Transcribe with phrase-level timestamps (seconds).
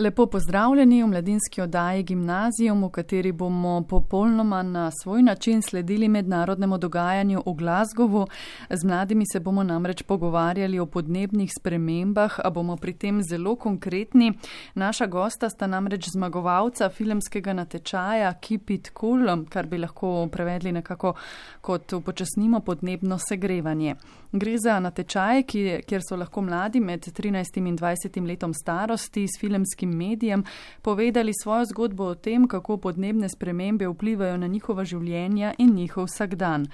[0.00, 6.78] Lepo pozdravljeni v mladinski oddaji Gimnazijum, v kateri bomo popolnoma na svoj način sledili mednarodnemu
[6.78, 8.26] dogajanju v Glasgowu.
[8.70, 14.32] Z mladimi se bomo namreč pogovarjali o podnebnih spremembah, a bomo pri tem zelo konkretni.
[14.74, 21.14] Naša gosta sta namreč zmagovalca filmskega natečaja Keep It Cool, kar bi lahko prevedli nekako
[21.60, 23.94] kot upočasnimo podnebno segrevanje.
[24.32, 25.42] Gre za natečaj,
[25.86, 30.44] kjer so lahko mladi med 13 in 20 letom starosti s filmskim medijem
[30.82, 36.66] povedali svojo zgodbo o tem, kako podnebne spremembe vplivajo na njihova življenja in njihov vsakdan.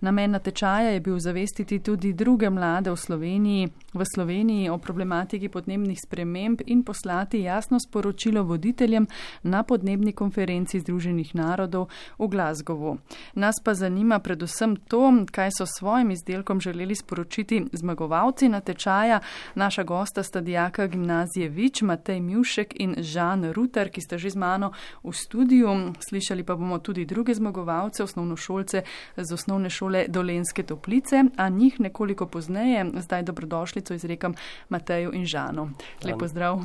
[0.00, 5.98] Namen natečaja je bil zavestiti tudi druge mlade v Sloveniji, v Sloveniji o problematiki podnebnih
[6.06, 9.06] sprememb in poslati jasno sporočilo voditeljem
[9.42, 12.98] na podnebni konferenci Združenih narodov v Glasgowu.
[13.34, 19.20] Nas pa zanima predvsem to, kaj so svojim izdelkom želeli sporočiti zmagovalci natečaja.
[19.54, 24.30] Naša gosta sta dijaka gimnazije Vič, Matej Mjuše, Ivšek in Žan Ruter, ki sta že
[24.30, 25.92] z mano v studiu.
[25.98, 28.82] Slišali pa bomo tudi druge zmagovalce, osnovnošolce
[29.16, 32.86] z osnovne šole Dolenske toplice, a njih nekoliko pozneje.
[32.94, 34.34] Zdaj dobrodošlico izrekam
[34.68, 35.70] Mateju in Žanu.
[36.04, 36.62] Lepo zdrav.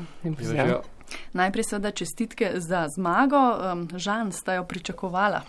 [1.34, 3.58] Najprej seveda čestitke za zmago.
[3.98, 5.42] Žan, sta jo pričakovala?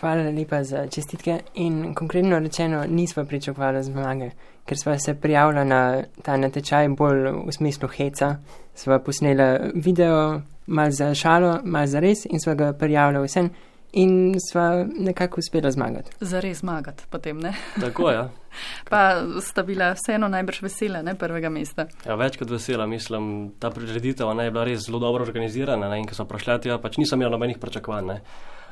[0.00, 4.30] Hvala lepa za čestitke in konkretno rečeno nismo pričakovali zmage,
[4.68, 8.36] ker smo se prijavili na ta natečaj bolj v smislu heca.
[8.74, 13.50] Sva posnela video, mal za šalo, mal za res in sva ga prijavila vsem
[13.92, 16.12] in sva nekako uspela zmagati.
[16.20, 17.54] Za res zmagati potem, ne?
[17.80, 18.16] Tako je.
[18.16, 18.28] Ja.
[18.90, 19.00] pa
[19.40, 21.88] sta bila vseeno najbrž vesela, ne prvega mesta.
[22.04, 26.02] Ja, več kot vesela, mislim, ta prireditev je bila res zelo dobro organizirana ne?
[26.02, 28.18] in ko so prišli tja, pač nisem imela nobenih pričakovanj.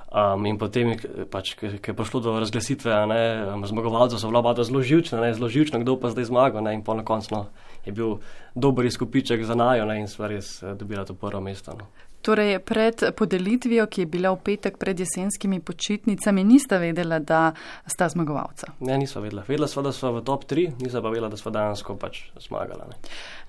[0.07, 0.95] Um, in potem,
[1.35, 3.23] pač, ki je prišlo do razglasitve, ne,
[3.67, 6.63] zmagovalcev so bila zelo živčna, ne, zelo živčna, kdo pa zdaj zmaga.
[6.63, 7.41] Ne, in po na koncu no,
[7.83, 8.23] je bil
[8.55, 11.75] dober izkupiček za najo ne, in sva res eh, dobila to prvo mesto.
[11.75, 11.91] No.
[12.27, 17.53] Torej, pred podelitvijo, ki je bila v petek pred jesenskimi počitnicami, nista vedela, da
[17.87, 18.73] sta zmagovalca.
[18.81, 19.45] Ne, nisva vedela.
[19.47, 22.89] Vedela sva, da sva v top 3, nisva pa vedela, da sva dansko pač zmagala.
[22.91, 22.99] Ne.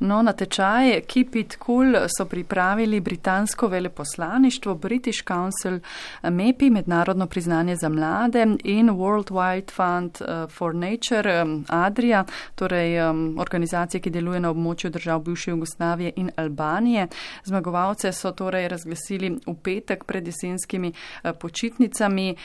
[0.06, 5.80] No, na tečaj Keep It Cool so pripravili britansko veleposlaništvo, British Council,
[6.22, 13.10] MEPI, mednarodno priznanje za mlade in World Wide Fund uh, for Nature, um, Adria, torej
[13.10, 17.08] um, organizacije, ki deluje na območju držav bivše Jugoslavije in Albanije.
[17.44, 22.36] Zmagovalce so torej razglasili v petek pred jesenskimi eh, počitnicami.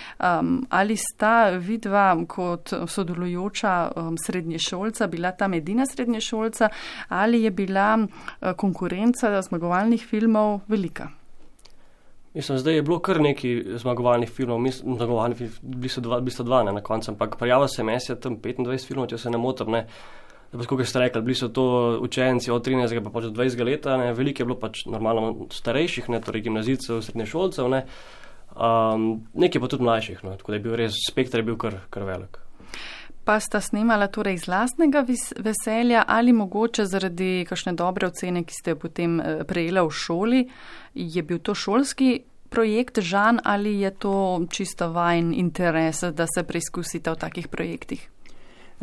[0.70, 3.92] Ali sta vidva kot sodelujoča
[4.26, 6.68] srednješolca bila tam edina srednješolca
[7.08, 11.08] ali je bila uh, konkurenca zmagovalnih filmov velika?
[12.34, 16.42] Mislim, zdaj je bilo kar nekaj zmagovalnih filmov, mislim, zmagovalnih, bili so dva, bili so
[16.42, 19.38] dva ne, na koncu, ampak prijavil se mes je tam 25 filmov, če se ne
[19.38, 19.70] motim.
[19.70, 19.86] Ne.
[20.52, 21.64] Kot ste rekli, bili so to
[22.04, 23.86] učenci od 13 pa pač do 20 let,
[24.16, 27.86] veliko je bilo pač normalno starejših, ne, torej gimnazijcev, srednješolcev, ne,
[28.52, 31.80] um, nekaj pa tudi mlajših, no, tako da je bil res spektr je bil kar,
[31.88, 32.36] kar velik.
[33.24, 35.06] Pa sta snimala torej iz lastnega
[35.40, 40.44] veselja ali mogoče zaradi kakšne dobre ocene, ki ste jo potem eh, prejela v šoli,
[40.92, 42.18] je bil to šolski
[42.52, 48.11] projekt Žan ali je to čisto vajen interes, da se preizkusite v takih projektih?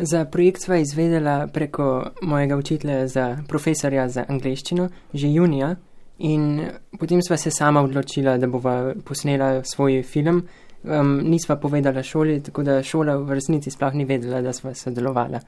[0.02, 5.76] Za projekt sva izvedela preko mojega učitelja za profesorja za angliščino že junija
[6.18, 6.62] in
[7.00, 10.44] potem sva se sama odločila, da bova posnela svoj film.
[10.84, 15.40] Um, nisva povedala šoli, tako da šola v resnici sploh ni vedela, da sva sodelovala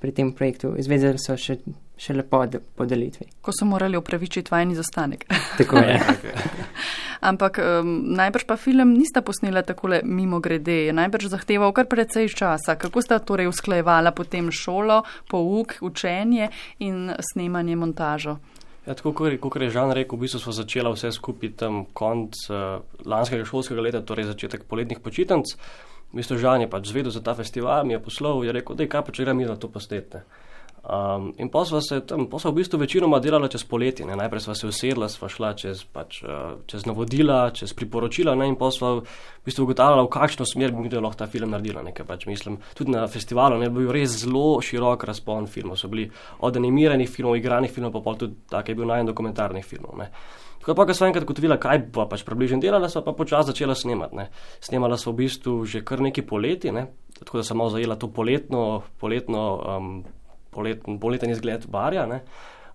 [0.00, 0.72] pri tem projektu.
[0.80, 1.58] Izvedeli so še,
[2.00, 2.40] še lepo
[2.76, 3.28] po delitvi.
[3.44, 5.26] Ko so morali upravičiti vajni zastanek.
[5.60, 6.00] Tako je.
[7.30, 12.32] Ampak um, najbrž pa film nista posnela takole mimo grede, je najbrž zahteval kar precej
[12.32, 12.78] časa.
[12.80, 16.48] Kako sta torej usklajevala potem šolo, pouk, učenje
[16.80, 18.38] in snemanje montažo?
[18.86, 22.80] Ja, tako kot je Žan rekel, v bistvu smo začela vse skupaj tam konc uh,
[23.04, 25.52] lanskega šolskega leta, torej začetek poletnih počitnic.
[25.52, 28.82] V bistvu Žan je pač zvedel za ta festival, mi je poslal je rekel, da
[28.82, 30.24] je kaj pa če grem na to posnetne.
[30.80, 34.06] Um, in pa smo se tam, pa smo v bistvu večinoma delali čez poletje.
[34.06, 34.16] Ne.
[34.16, 38.48] Najprej smo se usedla, smo šla čez, pač, uh, čez navodila, čez priporočila ne.
[38.48, 39.04] in pa smo v
[39.44, 41.82] bistvu ugotavljali, v kakšno smer bi mi lahko ta film naredila.
[41.84, 45.76] Nekaj, pač, mislim, tudi na festivalu je bil res zelo širok razpon filmov.
[45.76, 46.08] So bili
[46.40, 49.98] od animiranih filmov, igranih filmov, pa tudi tak je bil najen dokumentarnih filmov.
[50.00, 50.08] Ne.
[50.70, 53.74] Tako pa, ko sem enkrat ugotovila, kaj bo pač približno delala, so pa počasi začela
[53.74, 54.14] snemati.
[54.14, 54.28] Ne.
[54.62, 56.86] Snemala so v bistvu že kar neki poleti, ne.
[57.18, 59.88] tako da sem malo zajela to poletno, poletno um,
[60.54, 62.06] poleten, poleten izgled barja.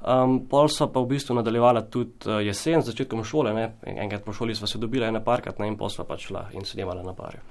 [0.01, 3.53] Um, pol so pa v bistvu nadaljevala tudi uh, jesen, z začetkom šole.
[3.53, 3.63] Ne?
[3.89, 5.67] Enkrat po šoli smo se dobili ena parkrat ne?
[5.71, 7.41] in pol sva pač šla in snemala na barju.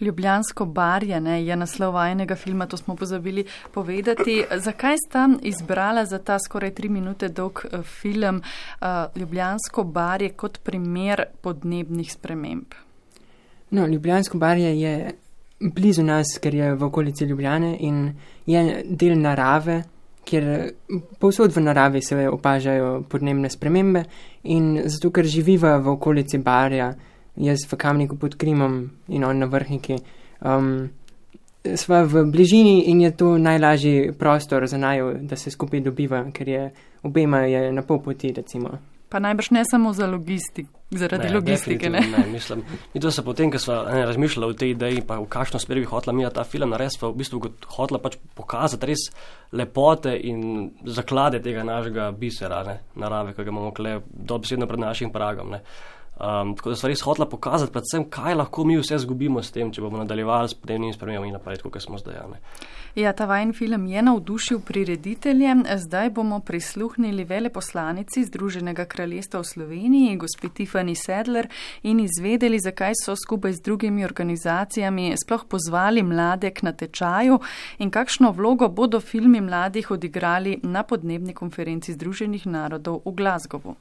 [0.00, 1.40] Ljubljansko barje ne?
[1.44, 4.44] je naslov vajenega filma, to smo pozabili povedati.
[4.50, 8.86] Zakaj sta izbrala za ta skoraj tri minute dolg uh, film uh,
[9.16, 12.78] Ljubljansko barje kot primer podnebnih sprememb?
[13.70, 15.14] No, Ljubljansko barje je
[15.60, 18.12] blizu nas, ker je v okolici Ljubljane in
[18.46, 19.82] je del narave
[20.24, 20.72] kjer
[21.18, 24.04] povsod v naravi se opažajo podnebne spremembe
[24.44, 26.94] in zato, ker živiva v okolici Barja,
[27.36, 29.98] jaz v Kamniku pod Krimom in on na vrhniki,
[30.44, 30.88] um,
[31.76, 36.48] sva v bližini in je to najlažji prostor za najo, da se skupaj dobiva, ker
[36.48, 36.64] je
[37.02, 38.78] obema je na pol poti, recimo.
[39.14, 41.90] Pa najbrž ne samo za logistik, zaradi ne, logistike.
[41.90, 42.00] Ne?
[42.00, 42.64] Ne, mislim,
[42.94, 45.86] mi to se potem, ko smo razmišljali o tej ideji, pa v kakšno smer bi
[45.86, 47.38] hotela mi ta film narediti, pa v bistvu
[47.76, 49.04] hotela pač pokazati res
[49.54, 55.14] lepote in zaklade tega našega bisera, ne, narave, ki ga imamo kle dobesedno pred našim
[55.14, 55.54] pragom.
[55.54, 55.62] Ne.
[56.14, 59.72] Um, tako da sem res hotela pokazati, predvsem, kaj lahko mi vse zgubimo s tem,
[59.74, 62.20] če bomo nadaljevali s podnebnimi spremembami naprej, kot smo zdaj.
[62.30, 62.38] Ne.
[62.94, 65.56] Ja, ta vajen film je navdušil prireditelje.
[65.76, 71.48] Zdaj bomo prisluhnili veleposlanici Združenega kraljestva v Sloveniji, gospi Tiffany Sedler,
[71.82, 77.40] in izvedeli, zakaj so skupaj z drugimi organizacijami sploh pozvali mlade k natečaju
[77.78, 83.74] in kakšno vlogo bodo filmi mladih odigrali na podnebni konferenci Združenih narodov v Glasgowu.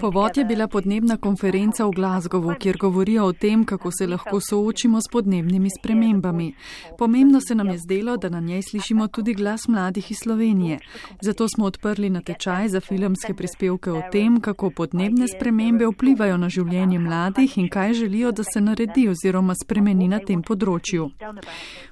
[0.00, 5.00] Povod je bila podnebna konferenca v Glasgowu, kjer govorijo o tem, kako se lahko soočimo
[5.00, 6.54] s podnebnimi spremembami.
[6.98, 10.78] Pomembno se nam je zdelo, da na njej slišimo tudi glas mladih iz Slovenije.
[11.20, 16.98] Zato smo odprli natečaj za filmske prispevke o tem, kako podnebne spremembe vplivajo na življenje
[16.98, 21.10] mladih in kaj želijo, da se naredi oziroma spremeni na tem področju.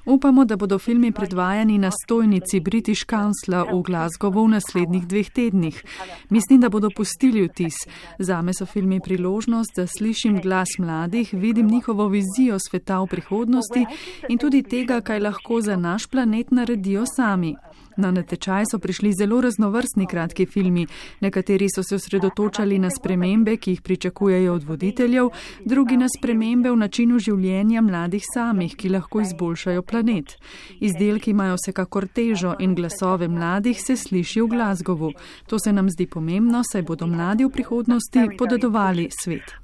[0.05, 4.08] Upamo, da bodo filmi predvajani na stojnici British Council v Glasgowu.
[4.09, 5.85] Glasgowu v naslednjih dveh tednih.
[6.31, 7.75] Mislim, da bodo pustili vtis.
[8.19, 13.87] Zame so filmi priložnost, da slišim glas mladih, vidim njihovo vizijo sveta v prihodnosti
[14.29, 17.57] in tudi tega, kaj lahko za naš planet naredijo sami.
[17.99, 20.87] Na natečaj so prišli zelo raznovrstni kratki filmi.
[21.21, 25.31] Nekateri so se osredotočali na spremembe, ki jih pričakujejo od voditeljev,
[25.65, 30.37] drugi na spremembe v načinu življenja mladih samih, ki lahko izboljšajo planet.
[30.79, 35.11] Izdelki imajo vsekakor težo in glasove mladih se sliši v Glasgowu.
[35.51, 39.59] To se nam zdi pomembno, saj bodo mladi v prihodnosti podedovali svet.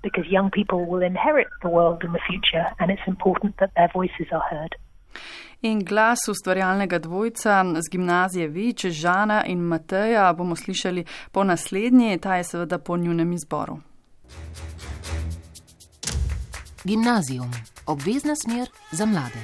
[5.25, 12.37] In glas ustvarjalnega dvojca z gimnazije Vič, Žana in Mateja bomo slišali po naslednji, ta
[12.37, 13.79] je seveda po njunem izboru.
[16.85, 17.51] Gimnazijum,
[17.87, 19.41] obvezna smer za mlade.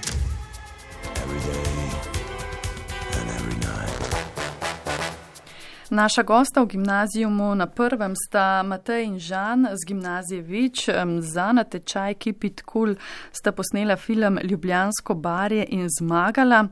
[5.91, 10.89] Naša gosta v gimnazijumu na prvem sta Matej in Žan z gimnazije Vič.
[11.21, 12.95] Za natečaj Keep It Cool
[13.33, 16.69] sta posnela film Ljubljansko barje in zmagala.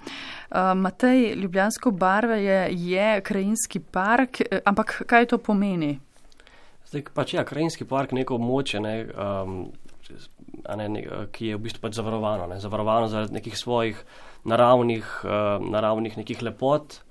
[0.75, 5.99] Matej, Ljubljansko barve je, je krajinski park, ampak kaj to pomeni?
[6.87, 9.59] Zdaj, pač ja, krajinski park, neko območje, ne, um,
[10.76, 11.03] ne, ne,
[11.35, 13.99] ki je v bistvu pač zavarovano, ne, zavarovano zaradi nekih svojih
[14.47, 17.03] naravnih, uh, naravnih nekih lepot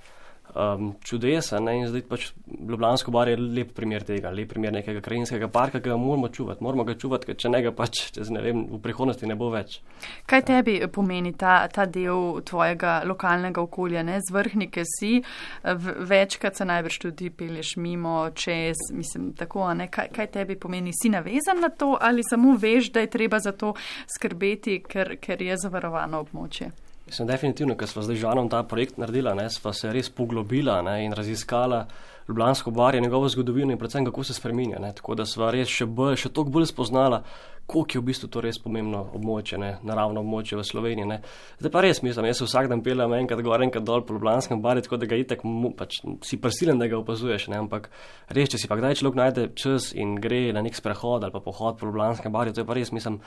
[0.58, 1.60] um, čudesa.
[1.60, 1.78] Ne?
[1.80, 5.92] In zdaj pač Ljubljansko bar je lep primer tega, lep primer nekega krajinskega parka, ki
[5.92, 6.64] ga moramo čuvati.
[6.64, 9.52] Moramo ga čuvati, ker če ne ga pač čez, ne vem, v prihodnosti ne bo
[9.54, 9.80] več.
[10.30, 14.20] Kaj tebi pomeni ta, ta del tvojega lokalnega okolja, ne?
[14.24, 15.14] z vrhnike si,
[16.10, 19.90] večkrat se najbrž tudi peleš mimo, čez, mislim, tako, ne?
[19.94, 20.96] Kaj, kaj tebi pomeni?
[20.96, 23.74] Si navezan na to ali samo veš, da je treba za to
[24.18, 26.72] skrbeti, ker, ker je zavarovano območje?
[27.08, 31.00] Mislim, definitivno, ker smo zdaj žanom ta projekt naredila, ne, smo se res poglobila ne,
[31.06, 31.86] in raziskala
[32.28, 34.80] Ljubljansko barje, njegovo zgodovino in predvsem kako se spreminja.
[34.80, 37.22] Ne, tako da smo res še, bolj, še toliko bolj spoznala,
[37.68, 41.08] koliko je v bistvu to res pomembno območje, ne, naravno območje v Sloveniji.
[41.08, 41.22] Ne.
[41.62, 44.84] Zdaj pa res mislim, jaz vsak dan peljem enkrat gor, enkrat dol po Ljubljanskem barju,
[44.84, 45.46] tako da ga itek
[45.80, 47.48] pač, si prisilen, da ga opazuješ.
[47.54, 47.88] Ne, ampak
[48.28, 51.44] res, če si pa kdaj človek najde čas in gre na nek sprehod ali pa
[51.44, 53.22] pohod po Ljubljanskem barju, to je pa res, mislim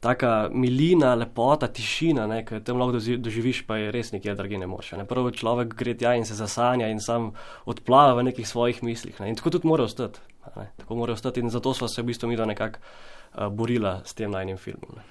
[0.00, 4.98] taka milina, lepota, tišina, ki tam lahko doživiš, pa je res nekje drugje ne moče.
[5.00, 5.06] Ne?
[5.08, 7.32] Prvo človek gre tja in se zasanja in sam
[7.64, 9.20] odplava v nekih svojih mislih.
[9.20, 9.32] Ne?
[9.32, 10.20] In tako tudi mora ostati.
[10.56, 10.70] Ne?
[10.76, 14.14] Tako mora ostati in zato smo se v bistvu mi da nekako uh, borila s
[14.14, 14.96] tem najnim filmom.
[14.96, 15.02] Ne?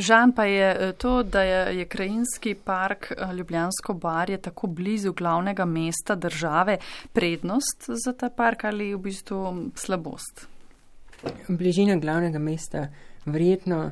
[0.00, 4.66] Žan pa je eh, to, da je, je krajinski park eh, Ljubljansko bar je tako
[4.66, 6.78] blizu glavnega mesta države
[7.12, 10.46] prednost za ta park ali v bistvu slabost?
[11.48, 12.88] Bližina glavnega mesta
[13.24, 13.90] verjetno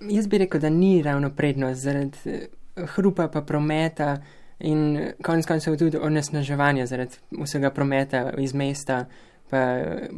[0.00, 2.46] Jaz bi rekel, da ni ravno prednost zaradi eh,
[2.94, 4.16] hrupa, pa prometa,
[4.58, 9.04] In konec koncev tudi onesnaževanje zaradi vsega prometa iz mesta,
[9.50, 9.60] pa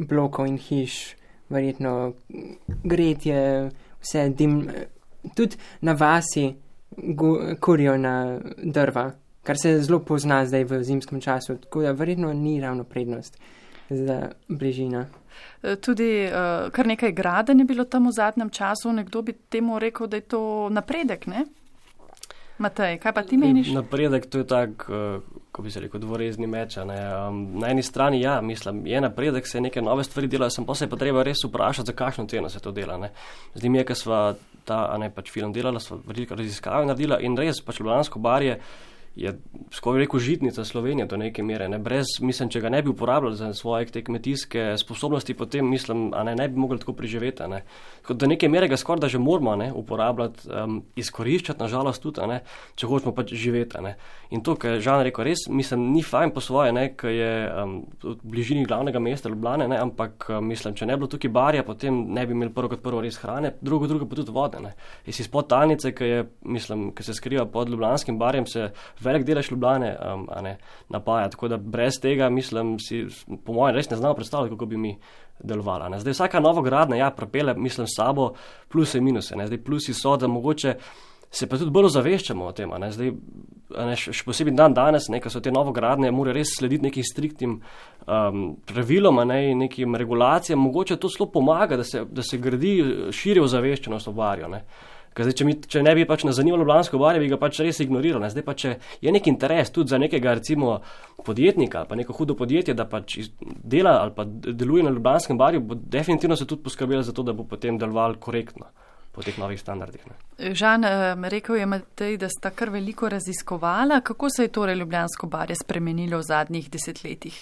[0.09, 1.15] blokov in hiš,
[1.49, 2.13] verjetno
[2.83, 3.69] gretje,
[4.01, 4.63] vse dim.
[5.35, 6.55] Tudi na vasi
[7.59, 9.11] kurijo na drva,
[9.43, 13.37] kar se zelo pozna zdaj v zimskem času, tako da verjetno ni ravno prednost
[13.91, 15.05] za bližina.
[15.63, 19.79] E, tudi uh, kar nekaj graden je bilo tam v zadnjem času, nekdo bi temu
[19.79, 21.45] rekel, da je to napredek, ne?
[22.61, 23.71] Matej, kaj pa ti meniš?
[23.73, 24.85] Napredek, to je tak,
[25.51, 26.77] ko bi se rekel, dvorezni meč.
[26.77, 26.85] Um,
[27.59, 30.89] na eni strani, ja, mislim, je napredek, se neke nove stvari delajo, sem pa se
[30.89, 32.99] pa treba res vprašati, za kakšno ceno se to dela.
[33.55, 34.21] Zdaj mi je, ker sva
[34.65, 38.45] ta, a ne pač film delala, sva veliko raziskave naredila in res pač Ljubljansko bar
[38.45, 38.59] je
[39.15, 39.33] je
[39.71, 41.69] skoraj rekel žitnica Slovenije do neke mere.
[41.69, 41.79] Ne?
[41.79, 46.23] Brez, mislim, če ga ne bi uporabljali za svoje te kmetijske sposobnosti, potem mislim, a
[46.23, 47.43] ne, ne bi mogli tako preživeti.
[47.47, 47.63] Ne?
[48.01, 52.21] Tako do neke mere ga skoraj da že moramo ne, uporabljati, um, izkoriščati, nažalost tudi,
[52.27, 52.39] ne,
[52.75, 53.81] če hočemo pač živeti.
[53.83, 53.95] Ne?
[54.31, 57.33] In to, kar je Žan rekel, res mislim, ni fajn po svoje, ne, ker je
[57.51, 61.65] um, v bližini glavnega mesta Ljubljane, ne, ampak mislim, če ne bi bilo tukaj barja,
[61.67, 64.63] potem ne bi imeli prvo kot prvo res hrane, drugo, drugo pa tudi vode.
[65.05, 68.71] In si spod talnice, ki je, mislim, ki se skriva pod Ljubljanskim barjem, se
[69.03, 70.57] velik delež Ljubljane um, ne,
[70.89, 71.29] napaja.
[71.29, 73.05] Tako da brez tega, mislim, si,
[73.45, 74.95] po mojem, res ne znamo predstavljati, kako bi mi
[75.43, 75.89] delovala.
[75.89, 75.99] Ne.
[75.99, 78.33] Zdaj vsaka nova gradnja, ja, propele, mislim, sabo
[78.69, 79.35] pluse in minuse.
[79.35, 79.47] Ne.
[79.47, 80.75] Zdaj plusi so, da mogoče
[81.31, 82.71] se pa tudi bolj zaveščamo o tem.
[82.79, 82.91] Ne.
[82.91, 83.11] Zdaj,
[83.71, 87.07] ne, še posebej dan danes, ne, ko so te nove gradnje, mora res slediti nekim
[87.07, 90.59] striktnim um, pravilom, ne, nekim regulacijam.
[90.59, 92.75] Mogoče to zelo pomaga, da se, da se gradi
[93.15, 94.17] širjo zaveščenost v
[95.15, 95.23] barju.
[95.23, 97.79] Zdaj, če, mi, če ne bi pač nas zanimalo Ljubljansko barje, bi ga pač res
[97.79, 98.29] ignorirali.
[98.29, 100.81] Zdaj pa, če je nek interes tudi za nekega, recimo,
[101.25, 105.61] podjetnika ali pa neko hudo podjetje, da pač dela ali pa deluje na Ljubljanskem barju,
[105.61, 108.71] bo definitivno se tudi poskrbelo za to, da bo potem deloval korektno.
[109.11, 110.05] Po teh novih standardih.
[110.07, 110.53] Ne.
[110.55, 110.85] Žan,
[111.27, 113.99] rekel je Matej, da sta kar veliko raziskovala.
[114.07, 117.41] Kako se je torej Ljubljansko barje spremenilo v zadnjih desetletjih?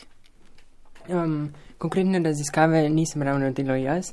[1.13, 4.09] Um, konkretne raziskave nisem ravno delal jaz.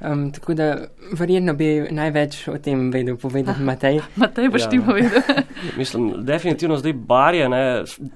[0.00, 0.76] Um, tako da
[1.12, 3.98] verjetno bi največ o tem vedel povedati Matej.
[4.16, 4.68] Matej boš ja.
[4.70, 5.22] ti povedal.
[5.80, 7.62] Mislim, definitivno zdaj barje, ne,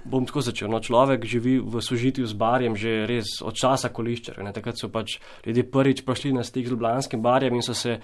[0.04, 4.38] bom tako začel, no, človek živi v sožitju z barjem že res od časa koliščer.
[4.54, 7.98] Takrat so pač ljudje prvič prišli na stik z ljubljanskim barjem in so se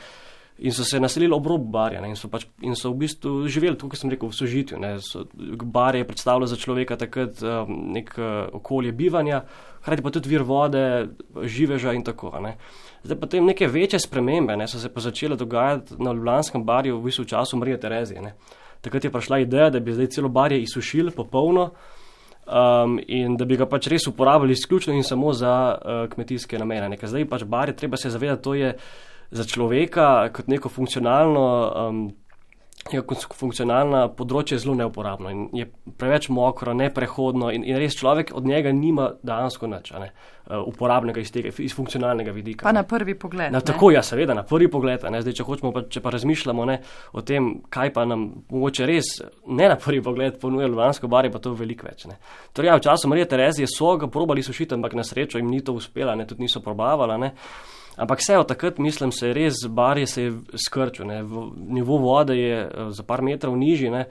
[0.59, 3.47] in so se naselili ob robu barja ne, in, so pač, in so v bistvu
[3.47, 4.81] živeli, kot sem rekel, v sožitju.
[5.63, 9.45] Bar je predstavljal za človeka takrat um, nek uh, okolje bivanja,
[9.85, 10.85] hkrati pa tudi vir vode,
[11.47, 12.35] živeža in tako.
[12.43, 12.57] Ne.
[13.03, 16.99] Zdaj pa te neke večje spremembe ne, so se pa začele dogajati na Ljubljanskem barju
[16.99, 18.23] v bistvu času Marije Terezije.
[18.23, 18.35] Ne.
[18.81, 21.71] Takrat je prišla ideja, da bi zdaj celo barje izsušili popolno.
[22.49, 26.89] Um, in da bi ga pač res uporabljali izključno in samo za uh, kmetijske namene.
[26.89, 27.11] Nekaj.
[27.13, 28.71] Zdaj pač bar je treba se zavedati, to je
[29.31, 31.45] za človeka kot neko funkcionalno.
[31.77, 32.01] Um,
[32.93, 33.03] Je
[33.37, 35.67] funkcionalna področje zelo neuporabno in je
[36.01, 40.09] preveč mokro, neprehodno in, in res človek od njega nima dejansko nič uh,
[40.67, 42.65] uporabnega iz tega, iz funkcionalnega vidika.
[42.65, 42.81] Pa ne.
[42.81, 43.53] na prvi pogled.
[43.53, 45.05] Na, tako, ja, seveda, na prvi pogled.
[45.05, 46.79] Zdaj, če hočemo, pa, če pa razmišljamo ne,
[47.13, 49.13] o tem, kaj pa nam mogoče res
[49.47, 52.07] ne na prvi pogled ponuja Ljubljansko bar, je pa to veliko več.
[52.57, 55.61] Torej, ja, v času Marije Terezije so ga probali sušiti, ampak na srečo jim ni
[55.65, 57.33] to uspelo, tudi niso probavali.
[57.99, 60.33] Ampak vse od takrat, mislim, se je res barje se je
[60.67, 61.07] skrčil.
[61.07, 61.23] Ne.
[61.57, 64.05] Nivo vode je eh, za par metrov nižji ne.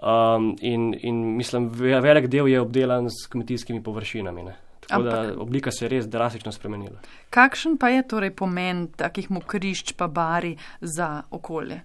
[0.00, 1.68] um, in, in mislim,
[2.02, 4.42] velik del je obdelan s kmetijskimi površinami.
[4.42, 4.56] Ne.
[4.86, 7.00] Tako Ampak, da oblika se je res drastično spremenila.
[7.30, 11.80] Kakšen pa je torej pomen takih mokrišč pa bari za okolje?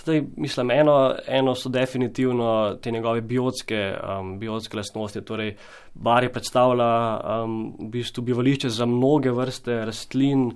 [0.00, 5.20] Zdaj, mislim, eno, eno so definitivno te njegove biotske, um, biotske lastnosti.
[5.20, 5.56] Torej,
[5.94, 10.50] bar je predstavlja um, v bistvu bivališče za mnoge vrste rastlin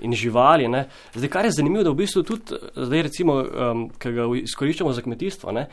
[0.00, 0.68] in živali.
[0.68, 0.86] Ne.
[1.14, 5.02] Zdaj, kar je zanimivo, da v bistvu tudi, zdaj recimo, um, ki ga izkoriščamo za
[5.02, 5.66] kmetijstvo, ne,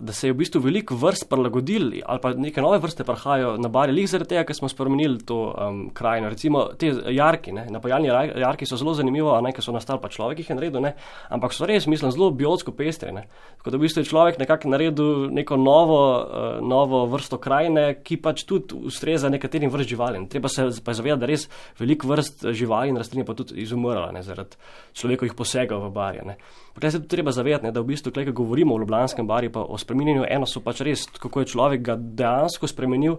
[0.00, 3.68] da se je v bistvu veliko vrst prilagodili ali pa neke nove vrste prihajajo na
[3.68, 6.30] barje, lih zaradi tega, ker smo spremenili to um, krajino.
[6.32, 8.08] Recimo te jarki, ne, napajalni
[8.40, 10.94] jarki so zelo zanimivo, a ne, ker so nastali pa človek jih je naredil, ne,
[11.28, 13.12] ampak so res, mislim, zelo biotsko pestre.
[13.12, 13.26] Ne.
[13.60, 18.20] Tako da v bistvu je človek nekako naredil neko novo, uh, novo vrsto krajine, ki
[18.22, 20.24] pač tudi ustreza nekaterim vrst živali.
[20.32, 21.46] Treba se pa zavedati, da res
[21.78, 24.56] veliko vrst živali in rastlin je pa tudi izumrlo zaradi
[24.96, 26.24] človekovih posegov v barje.
[26.26, 26.36] Ne.
[26.74, 29.60] Tukaj se tudi treba zavedati, ne, da v bistvu, ko govorimo o Ljubljanskem barju, pa
[29.60, 33.18] o spremenjenju, eno so pač res, kako je človek ga dejansko spremenil,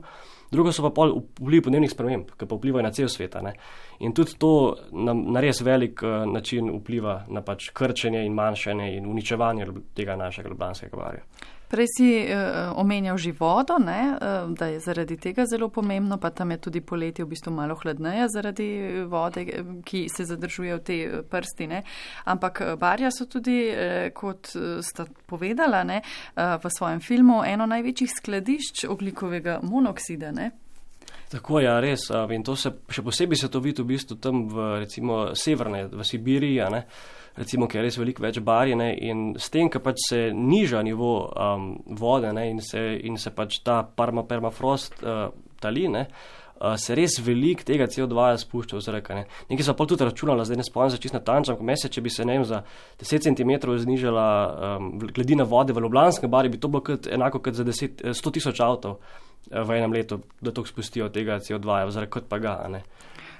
[0.51, 3.35] drugo so pa pol vpliv podnebnih sprememb, ki pa vplivajo na cel svet.
[3.99, 8.91] In tudi to nam na res velik uh, način vpliva na pač krčenje in manjšanje
[8.97, 11.25] in uničevanje tega našega Ljubljanskega barja.
[11.71, 16.29] Prej si uh, omenjal že vodo, ne, uh, da je zaradi tega zelo pomembno, pa
[16.29, 18.67] tam je tudi poletje v bistvu malo hladneje zaradi
[19.07, 19.45] vode,
[19.87, 20.97] ki se zadržuje v te
[21.31, 21.67] prsti.
[21.71, 21.83] Ne.
[22.27, 24.51] Ampak barja so tudi, uh, kot
[24.83, 30.33] sta povedala ne, uh, v svojem filmu, eno največjih skladišč oglikovega monoksida.
[30.35, 30.40] Ne.
[31.31, 32.09] Tako je, ja, res.
[32.35, 36.03] In to se še posebej se to vidi v bistvu tam v recimo severne, v
[36.03, 36.81] Sibiriji, ne,
[37.39, 41.13] recimo, ker je res veliko več barjene in s tem, ker pač se niža nivo
[41.31, 45.29] um, vode ne, in, se, in se pač ta parma, permafrost uh,
[45.63, 46.03] tali, ne,
[46.59, 49.09] uh, se res veliko tega CO2 spušča v zrak.
[49.15, 49.23] Ne.
[49.53, 52.11] Nekaj so pa tudi računali, zdaj ne spomnim se čisto natančno, ko mesec, če bi
[52.11, 52.65] se ne vem, za
[52.99, 54.29] 10 cm znižala
[54.75, 58.39] um, gladina vode v Ljubljanskem barju, bi to bilo kot, enako kot za 10, 100
[58.41, 58.99] tisoč avtov
[59.49, 62.57] v enem letu, da to spustijo tega CO2, oziroma kot pa ga.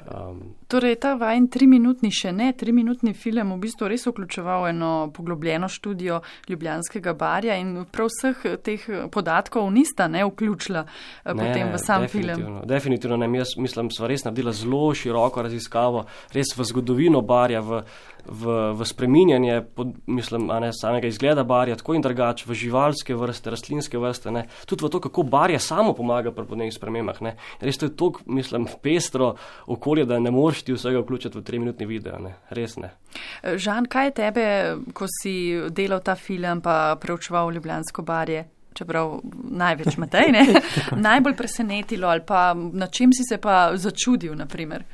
[0.02, 5.70] Um, torej, ta vajen triminutni, še ne triminutni film, v bistvu res vključeval eno poglobljeno
[5.70, 11.82] študijo Ljubljanskega barja in prav vseh teh podatkov nista ne vključila eh, ne, potem v
[11.84, 12.70] sam definitivno, film.
[12.74, 17.84] Definitivno ne, jaz mislim, sva res naredila zelo široko raziskavo, res v zgodovino barja, v,
[18.26, 23.50] v, v spreminjanje, pod, mislim, ne, samega izgleda barja, tako in drugače, v živalske vrste,
[23.54, 27.22] rastlinske vrste, ne, tudi v to, kako barja samo pomaga pri podnebnih spremembah.
[27.22, 27.36] Ne.
[27.62, 29.36] Res to je tako, mislim, pestro
[29.68, 32.36] okolje da ne moreš ti vsega vključiti v tri minutni video, ne?
[32.50, 32.92] res ne.
[33.44, 34.46] Žan, kaj je tebe,
[34.94, 35.36] ko si
[35.70, 38.46] delal ta film, pa preučeval Ljubljansko barje?
[38.74, 39.20] Čeprav
[39.52, 40.46] največ Matej, ne?
[41.08, 44.86] najbolj presenetilo ali pa na čem si se pa začudil, naprimer?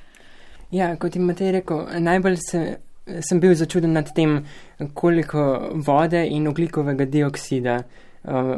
[0.71, 2.63] Ja, kot je Matej rekel, najbolj se,
[3.21, 4.39] sem bil začuden nad tem,
[4.93, 8.57] koliko vode in oglikovega dioksida uh,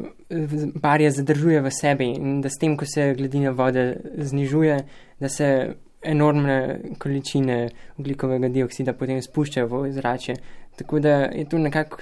[0.75, 4.79] barja zadržuje v sebi in da s tem, ko se gladina vode znižuje,
[5.19, 10.35] da se enormne količine ugljikovega dioksida potem spuščajo v zrače.
[10.79, 11.97] Tako da je to nekako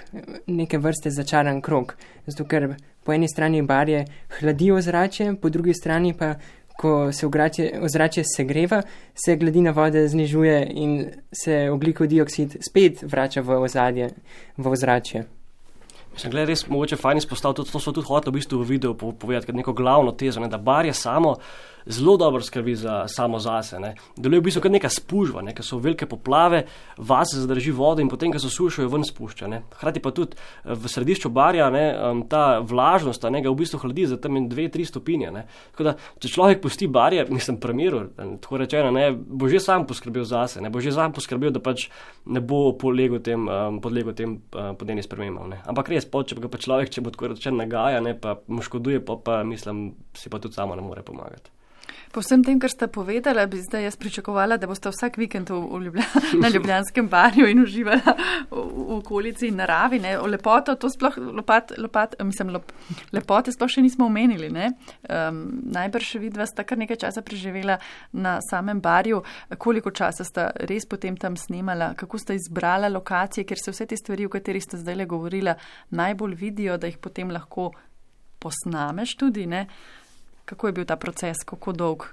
[0.48, 1.96] neke vrste začaran krok.
[2.27, 4.06] Zato, ker po eni strani barje
[4.39, 6.36] hladijo zrače, po drugi strani pa,
[6.77, 7.27] ko se
[7.81, 8.81] ozračje segreva,
[9.13, 14.12] se gladina vode znižuje in se ugljikov dioksid spet vrača v ozadje,
[14.57, 15.25] v ozračje.
[16.13, 19.46] Mislim, je res mogoče fajn izpostaviti, to so tudi hoteli v bistvu v videu povedati,
[19.46, 21.36] kot neko glavno tezo, ne, da barje samo
[21.89, 23.79] zelo dobro skrbi za samo zase.
[23.79, 23.96] Ne.
[24.15, 26.63] Deluje v bistvu kot neka spužva, ne, ker so velike poplave,
[26.98, 29.48] vase zadrži vodo in potem, ko se sušijo, jo ven spušča.
[29.51, 29.61] Ne.
[29.79, 31.85] Hrati pa tudi eh, v središču barja ne,
[32.29, 35.31] ta vlažnost ne, ga v bistvu hladi za tam 2-3 stopinje.
[35.72, 38.05] Tako da, če človek pusti barje, mislim, premiru,
[38.44, 41.88] tako rečeno, ne, bo že sam poskrbel zase, ne bo že sam poskrbel, da pač
[42.25, 45.55] ne bo podlegel tem, um, podlegel tem uh, podnebnim spremembam.
[45.68, 48.64] Ampak res, po, če ga pa človek, če bo tako rečeno, nagaja, ne, pa mu
[48.66, 51.56] škoduje, pa, pa mislim, si pa tudi samo ne more pomagati.
[52.11, 55.59] Po vsem tem, kar ste povedali, bi zdaj jaz pričakovala, da boste vsak vikend v,
[55.59, 56.05] v Ljublja,
[56.43, 58.13] na Ljubljanskem barju in uživali v,
[58.51, 60.00] v okolici in naravi.
[60.03, 60.15] Ne.
[60.20, 62.72] O lepoto, to sploh lopat, lopat, mislim, lop,
[63.15, 64.48] lepote sploh še nismo omenili.
[64.48, 65.41] Um,
[65.74, 67.77] najbrž vidva sta kar nekaj časa preživela
[68.13, 69.22] na samem barju.
[69.57, 74.00] Koliko časa sta res potem tam snimala, kako sta izbrala lokacije, ker se vse te
[74.00, 75.57] stvari, o katerih ste zdaj le govorila,
[75.89, 77.72] najbolj vidijo, da jih potem lahko
[78.39, 79.48] posnameš tudi.
[79.50, 79.67] Ne.
[80.48, 82.03] Kako je bil ta proces, kako dolg?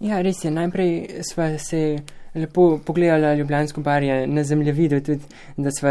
[0.00, 0.50] Ja, res je.
[0.50, 1.98] Najprej smo se
[2.34, 5.20] lepo pogledali Ljubljansko barje na zemljevidu, tudi
[5.56, 5.90] da smo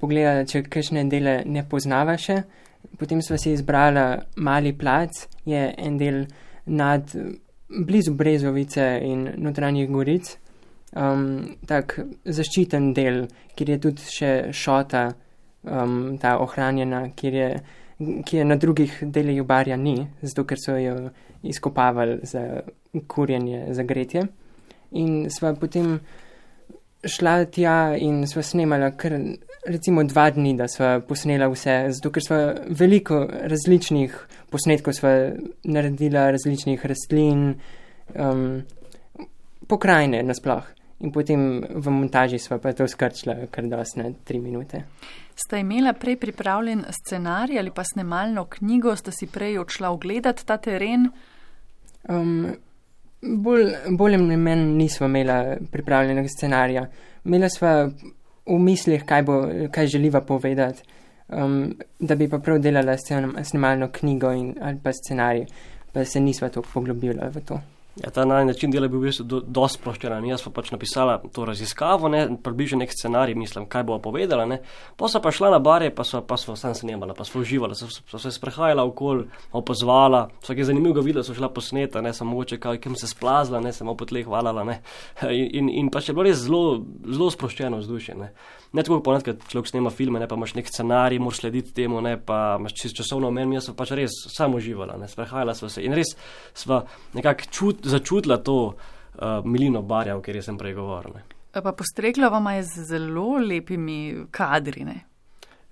[0.00, 2.44] pogledali, če kakšne dele ne poznava še.
[2.98, 6.22] Potem smo si izbrali mali plac, je en del
[6.66, 7.10] nad
[7.68, 10.36] blizu Brezovice in notranjih goric.
[10.94, 13.24] Um, tak zaščiten del,
[13.58, 15.08] kjer je tudi še šota,
[15.66, 17.54] um, ta ohranjena, kjer je
[18.24, 21.10] ki je na drugih delih barja ni, zato ker so jo
[21.42, 22.62] izkopavali za
[23.06, 24.26] kurjenje, za gretje.
[24.90, 26.00] In sva potem
[27.08, 29.16] šla tja in sva snemala kar
[29.66, 32.40] recimo dva dni, da sva posnela vse, zato ker sva
[32.78, 34.18] veliko različnih
[34.50, 35.14] posnetkov sva
[35.64, 37.48] naredila, različnih rastlin,
[38.14, 38.62] um,
[39.68, 40.70] pokrajine nasploh.
[41.02, 44.84] In potem v montaži sva pa to skrčila kar dosne tri minute.
[45.34, 50.60] Sta imela prej pripravljen scenarij ali pa snemalno knjigo, sta si prej odšla ogledati ta
[50.62, 51.08] teren?
[52.08, 52.56] Um,
[53.22, 56.86] bolj, bolj ali manj nismo imela pripravljenega scenarija.
[57.24, 57.74] Imela sva
[58.46, 60.82] v mislih, kaj, bo, kaj želiva povedati,
[61.28, 62.96] um, da bi pa prav delala
[63.44, 65.46] snemalno knjigo in, ali pa scenarij,
[65.92, 67.60] pa se nisva tako poglobila v to.
[68.00, 70.24] Ja, ta naj način dela je bil v bistvu do, dosti sproščen.
[70.24, 74.46] Jaz pa pač napisala to raziskavo, ne, približno nek scenarij, mislim, kaj bo povedala.
[74.48, 74.62] Ne.
[74.96, 77.76] Pa so pa šla na bare, pa so pa so sam snemala, pa so uživala,
[77.76, 82.14] so, so se sprehajala okoli, opozvala, vsak je zanimivo ga videla, so šla posneta, ne,
[82.16, 84.80] samo mogoče kaj, kim se splazla, ne, samo po tleh hvalala, ne.
[85.42, 88.32] In, in, in pač je bilo res zelo, zelo sproščeno vzdušje, ne.
[88.72, 92.00] Ne tako ponad, kad človek snema filme, ne, pa imaš nek scenarij, moraš slediti temu,
[92.00, 95.84] ne, pa imaš časovno omen, jaz sem pač res samo uživala, ne, sprehajala sva se
[95.84, 96.14] in res
[96.56, 101.14] sva nekako čut, začutila to uh, milino barja, o kateri sem prej govoril.
[101.16, 101.22] Ne.
[101.52, 104.84] Pa postregla vama je z zelo lepimi kadri.
[104.84, 105.00] Ne?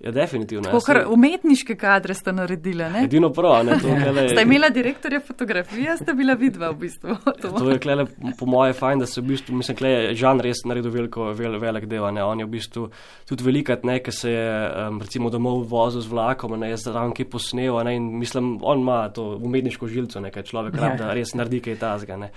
[0.03, 0.63] Ja, definitivno.
[0.63, 2.83] Tako kar umetniške kadre ste naredili.
[3.03, 3.91] Edino prav, ne to.
[4.03, 7.17] Klele, ste imela direktorja fotografije, ste bila vidva v bistvu.
[7.41, 8.05] To, to je klele,
[8.37, 11.85] po moje fajn, da se v bistvu, mislim, klele, Žan res naredil veliko, vel, velik
[11.89, 12.23] del, ne.
[12.23, 12.87] On je v bistvu
[13.29, 14.49] tudi velikat, ne, ker se je
[14.87, 18.81] um, recimo domov vozil z vlakom, ne, je zraven kaj posnel, ne, in mislim, on
[18.81, 20.93] ima to umetniško žilco, nekaj človek, ja.
[20.99, 22.31] da res naredi kaj tazga, ne.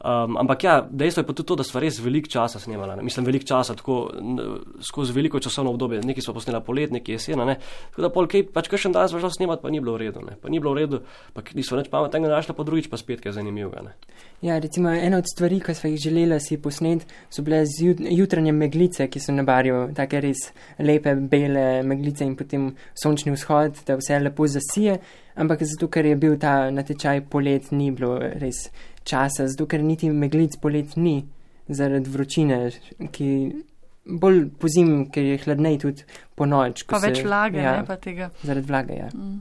[0.00, 2.96] Um, ampak ja, dejstvo je pa tudi to, da smo res veliko časa snemali.
[2.96, 3.02] Ne?
[3.04, 4.08] Mislim, veliko časa, tako
[4.80, 6.00] skozi veliko časovno obdobje.
[6.08, 7.44] Nekaj smo posneli polet, nekaj jesena.
[7.44, 7.58] Ne?
[7.90, 10.24] Tako da polkej, pač kakšen dan smo šli snemati, pa ni bilo v redu.
[10.24, 10.38] Ne?
[10.40, 11.02] Pa ni bilo v redu,
[11.36, 13.92] pa nismo več pametnega našli, pa drugič pa spet kaj zanimivega.
[14.40, 17.60] Ja, recimo ena od stvari, ki smo jih želeli si posneti, so bile
[18.08, 20.46] jutranje meglice, ki so na barju, take res
[20.80, 24.96] lepe, bele meglice in potem sončni vzhod, da vse lepo zasije.
[25.40, 28.70] Ampak zato, ker je bil ta natečaj polet, ni bilo res
[29.04, 31.20] časa, zato ker niti meglic polet ni,
[31.68, 32.58] zaradi vročine,
[33.14, 33.28] ki
[34.04, 36.84] bolj po zim, ker je hladnej tudi po noč.
[36.88, 38.30] Pa se, več vlage, ja, ne pa tega.
[38.42, 39.08] Zaradi vlage, ja.
[39.14, 39.40] Mm.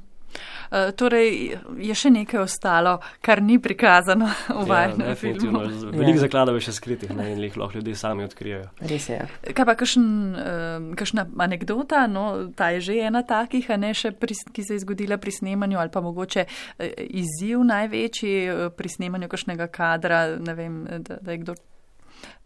[0.70, 4.30] Uh, torej, je še nekaj ostalo, kar ni prikazano
[4.60, 5.64] v vajnem ja, filmu.
[5.90, 6.26] Veliko ja.
[6.28, 8.68] zakladov je še skritih ne, in jih lahko ljudje sami odkrijejo.
[8.92, 9.20] Res je.
[9.58, 10.06] Kaj pa kakšen,
[10.36, 14.78] uh, kakšna anekdota, no, ta je že ena takih, a ne še, pri, ki se
[14.78, 20.26] je zgodila pri snemanju ali pa mogoče uh, izziv največji uh, pri snemanju kakšnega kadra,
[20.38, 21.58] ne vem, da, da je kdo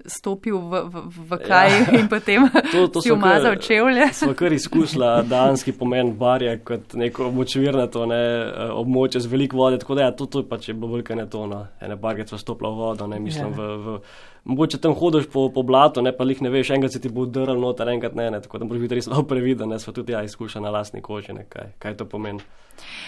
[0.05, 1.85] stopil v, v, v kaj ja.
[1.99, 4.09] in potem to, to si umazal čevlje.
[4.13, 9.79] Smo kar izkusila danski pomen barja kot neko močvirnato ne, eh, območje z veliko vode,
[9.79, 11.65] tako da ja, to, to je pač bilo veliko netono.
[11.81, 13.57] Ene barge so stopila v vodo, ne mislim ja.
[13.57, 13.73] v.
[13.87, 13.99] v
[14.45, 17.23] Mogoče tam hodiš po, po blatu, ne pa jih ne veš, enkrat se ti bo
[17.25, 20.11] drl noter, enkrat ne, ne tako da moraš biti res zelo previden, ne smo tudi
[20.11, 22.43] ja izkušali na lastni koži, ne, kaj, kaj to pomeni.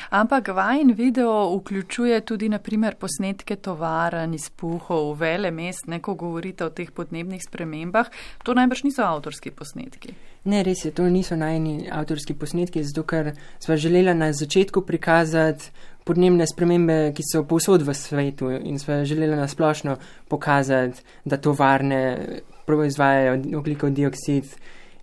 [0.09, 6.91] Ampak vajen video vključuje tudi naprimer posnetke tovaran, izpuhov, vele mest, neko govorite o teh
[6.91, 8.07] podnebnih spremembah.
[8.43, 10.13] To najbrž niso avtorski posnetki.
[10.45, 15.71] Ne, res je, to niso najni avtorski posnetki, zato ker sva želela na začetku prikazati
[16.05, 19.97] podnebne spremembe, ki so povsod v svetu in sva želela na splošno
[20.29, 22.01] pokazati, da tovarne
[22.65, 24.55] proizvajajo oglikov dioksid.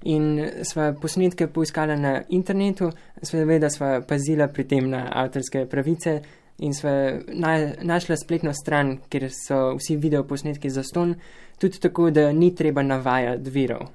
[0.05, 2.91] In sva posnetke poiskala na internetu,
[3.23, 6.17] seveda sva pazila pri tem na avtorske pravice
[6.59, 6.95] in sva
[7.29, 11.15] na, našla spletno stran, kjer so vsi videoposnetki za ston,
[11.59, 13.87] tudi tako, da ni treba navajati virov.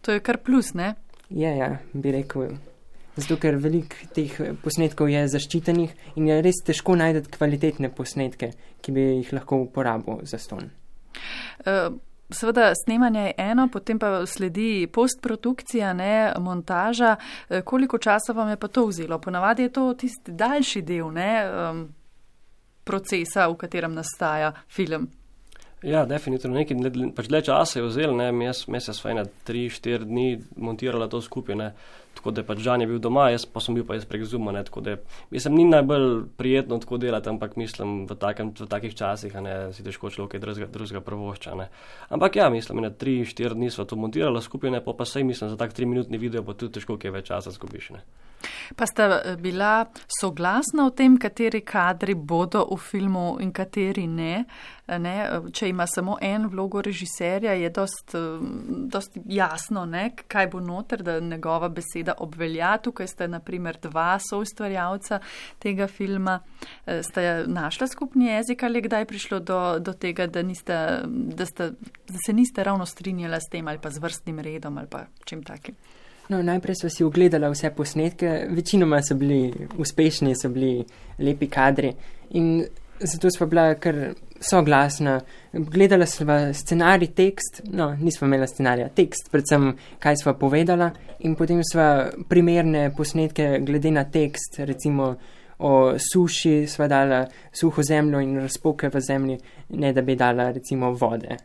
[0.00, 0.94] To je kar plus, ne?
[1.28, 2.56] Ja, ja, bi rekel.
[3.16, 8.50] Zato, ker veliko teh posnetkov je zaščitenih in je res težko najti kvalitetne posnetke,
[8.84, 10.68] ki bi jih lahko uporabil za ston.
[11.64, 11.96] Uh,
[12.30, 17.16] Seveda, snemanje je eno, potem pa sledi postprodukcija, ne montaža.
[17.48, 19.18] E, koliko časa vam je pa to vzelo?
[19.18, 21.84] Ponavadi je to tisti daljši del ne, um,
[22.84, 25.06] procesa, v katerem nastaja film.
[25.84, 30.38] Ja, definitivno nekaj pač dlje časa je vzel, ne, mesec, sva ena, tri, štiri dni
[30.56, 31.66] montirala to skupaj, ne,
[32.16, 34.54] tako da pač Žan je bil doma, jaz pa sem bil pa jaz prek Zuma,
[34.56, 34.94] ne, tako da
[35.30, 36.08] mislim, ni najbolj
[36.40, 40.70] prijetno tako delati, ampak mislim, v, takem, v takih časih, ne, si težko človek drugega,
[40.72, 41.68] drugega prvošča, ne.
[42.08, 45.28] Ampak ja, mislim, ena, tri, štiri dni sva to montirala skupaj, ne, pa pa sej
[45.28, 48.06] mislim, za tak tri minutni video pa tudi težko kaj več časa zgubiš, ne.
[48.76, 49.86] Pa sta eh, bila
[50.20, 54.44] soglasna o tem, kateri kadri bodo v filmu in kateri ne.
[54.86, 55.14] ne?
[55.52, 58.38] Če ima samo en vlogo režiserja, je dost, eh,
[58.92, 60.10] dost jasno, ne?
[60.28, 62.76] kaj bo noter, da njegova beseda obvelja.
[62.82, 65.20] Tukaj ste naprimer dva soustvarjalca
[65.62, 66.40] tega filma.
[66.86, 71.70] Eh, sta našla skupni jezik ali kdaj prišlo do, do tega, da, niste, da, sta,
[72.08, 75.42] da se niste ravno strinjala s tem ali pa z vrstnim redom ali pa čim
[75.42, 75.74] takim?
[76.28, 80.84] No, najprej smo si ogledali vse posnetke, večinoma so bili uspešni, so bili
[81.18, 81.92] lepi kadri.
[82.30, 82.64] In
[83.00, 85.20] zato smo bila kar soglasna.
[85.52, 90.90] Gledala smo scenarij, tekst, no, nismo imela scenarija, tekst, predvsem kaj smo povedala.
[91.18, 91.82] In potem smo
[92.28, 95.14] primerne posnetke glede na tekst, recimo
[95.58, 100.90] o suši, smo dala suho zemljo in razpoke v zemlji, ne da bi dala recimo
[100.92, 101.36] vode.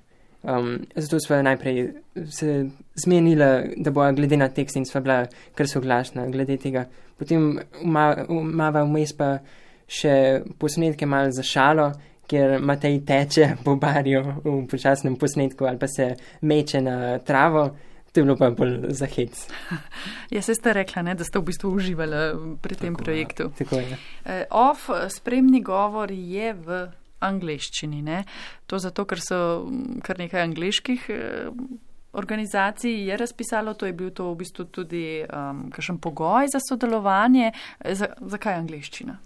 [0.44, 1.94] Um, zato smo najprej
[2.32, 5.26] se zmenili, da bo glede na tekst in sva bila
[5.56, 6.86] kar soglašna glede tega.
[7.18, 9.36] Potem imava vmes pa
[9.92, 11.92] še posnetke mal za šalo,
[12.32, 17.70] kjer Matej teče po barju v počasnem posnetku ali pa se meče na travo.
[18.12, 19.48] To je bilo pa bolj za hec.
[20.32, 23.44] Ja, se ste rekla, ne, da ste v bistvu uživali pri tem Tako, projektu.
[23.44, 23.98] Ja, tako je.
[24.26, 26.88] Eh, Off spremni govor je v
[27.22, 28.02] angleščini.
[28.02, 28.24] Ne?
[28.68, 29.40] To zato, ker so
[30.06, 31.50] kar nekaj angliških eh,
[32.14, 37.52] organizacij je razpisalo, to je bil to v bistvu tudi um, kakšen pogoj za sodelovanje.
[37.80, 39.18] Eh, Za, zakaj angliščina?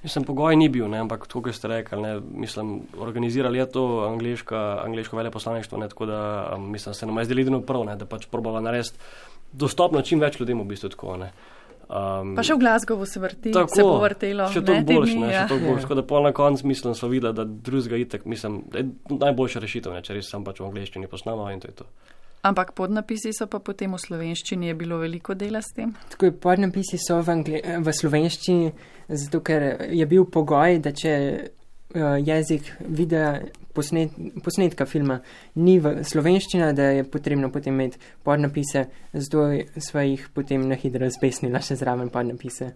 [0.00, 3.82] Mislim, pogoj ni bil, ne, ampak to, kar ste rekli, ne, mislim, organizirali je to
[4.08, 6.20] angliška, angliško veleposlaništvo, ne, tako da
[6.56, 8.96] um, mislim, se nam je zdelo edino prav, ne, da pač probava narediti
[9.52, 11.18] dostopno čim več ljudem v bistvu tako.
[11.20, 11.32] Ne.
[11.90, 14.44] Um, Pa še v Glasgowu se vrti, Tako, se bo vrtelo.
[14.54, 15.42] Še to te boljš, dni, ne, ja.
[15.42, 15.80] še to boljš.
[15.80, 15.82] Ja.
[15.88, 19.62] Tako da pol na koncu mislim, so videli, da drugega itek, mislim, da je najboljša
[19.64, 21.88] rešitev, ne, če res sam pač v angleščini posnamo in to je to.
[22.46, 25.90] Ampak podnapisi so pa potem v slovenščini, je bilo veliko dela s tem.
[26.14, 28.70] Tako je, podnapisi so v, angle, v slovenščini,
[29.10, 31.12] zato ker je bil pogoj, da če
[31.94, 33.40] jezik videa
[33.74, 35.20] posnet, posnetka filma
[35.54, 39.46] ni v slovenščina, da je potrebno potem imeti podnapise, zato
[39.78, 42.72] sva jih potem na hitro zbesnila še zraven podnapise.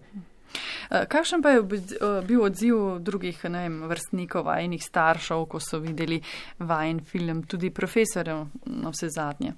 [0.89, 6.21] Eh, Kakšen pa je eh, bil odziv drugih vem, vrstnikov, vajenih staršev, ko so videli
[6.59, 9.55] vajen film, tudi profesorjev na vse zadnje?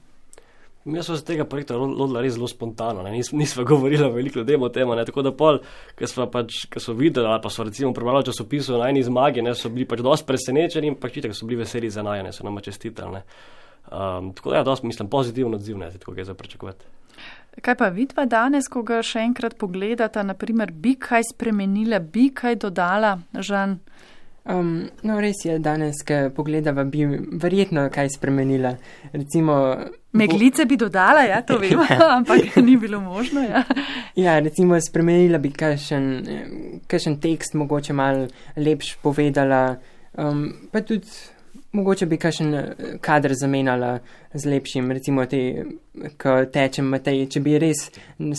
[0.88, 4.39] Mi smo se tega projekta lo- lotili res zelo spontano, ne, nis, nismo govorili veliko
[4.39, 5.60] ljudem o tem, ne, tako da pol,
[6.00, 9.43] ker smo pač, ker so videli, ali pa so recimo prebrali časopisu na eni zmagi,
[9.43, 12.47] ne, so bili pač dosti presenečeni in pač itak so bili veseli za najene, so
[12.47, 13.23] nama čestitali, ne.
[13.88, 16.86] Um, tako da ja, dosti, mislim, pozitiven odziv, ne, tako je za pričakovati.
[17.62, 22.60] Kaj pa vidva danes, ko ga še enkrat pogledata, naprimer, bi kaj spremenila, bi kaj
[22.63, 23.80] dodala, Žan?
[24.47, 27.03] Um, no, res je, danes, ko pogledava, bi
[27.41, 28.71] verjetno kaj spremenila.
[29.12, 29.57] Recimo,
[30.17, 31.81] Meglice bi dodala, ja, to vem,
[32.17, 33.43] ampak ni bilo možno.
[33.43, 33.63] Ja.
[34.15, 36.07] Ja, recimo spremenila bi kakšen,
[36.88, 39.75] kakšen tekst, mogoče malo lepš povedala,
[40.15, 41.12] um, pa tudi
[41.71, 42.65] mogoče bi kakšen eh,
[43.01, 43.99] kader zamenjala
[44.34, 45.65] z lepšim, recimo te,
[46.21, 47.88] ko tečem Matej, če bi res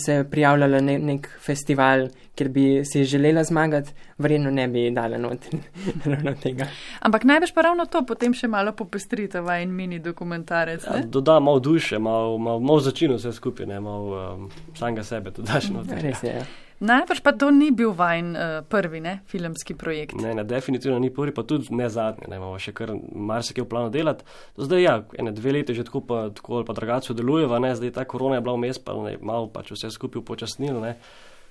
[0.03, 5.49] se prijavljala na nek festival, kjer bi si želela zmagati, verjetno ne bi dala not
[6.11, 6.67] ravno tega.
[6.99, 10.87] Ampak najbrž pa ravno to potem še malo popestrite vajen mini dokumentarec.
[10.87, 11.05] Ja, Ne?
[11.07, 15.69] doda malo duše, malo, malo, malo začino vse skupaj, ne, malo um, samega sebe dodaš
[15.75, 16.01] noter.
[16.01, 16.33] Res je.
[16.41, 16.47] ja.
[16.79, 20.15] Najbrž pa to ni bil vajen uh, prvi ne, filmski projekt.
[20.15, 23.69] Ne, ne, definitivno ni prvi, pa tudi ne zadnji, ne, imamo še kar marsikaj v
[23.69, 24.23] planu delati.
[24.55, 27.73] Do zdaj, ja, ene dve leti že tako pa, tako ali pa drugače sodelujeva, ne,
[27.75, 30.95] zdaj ta korona je bila vmes, pa ne, malo pač vse skupaj upočasnil, ne.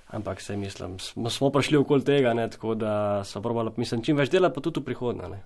[0.09, 4.17] Ampak se mislim, smo, smo prišli okoli tega, ne, tako da so probali, mislim, čim
[4.17, 5.37] več delati, pa tudi v prihodnje, ne.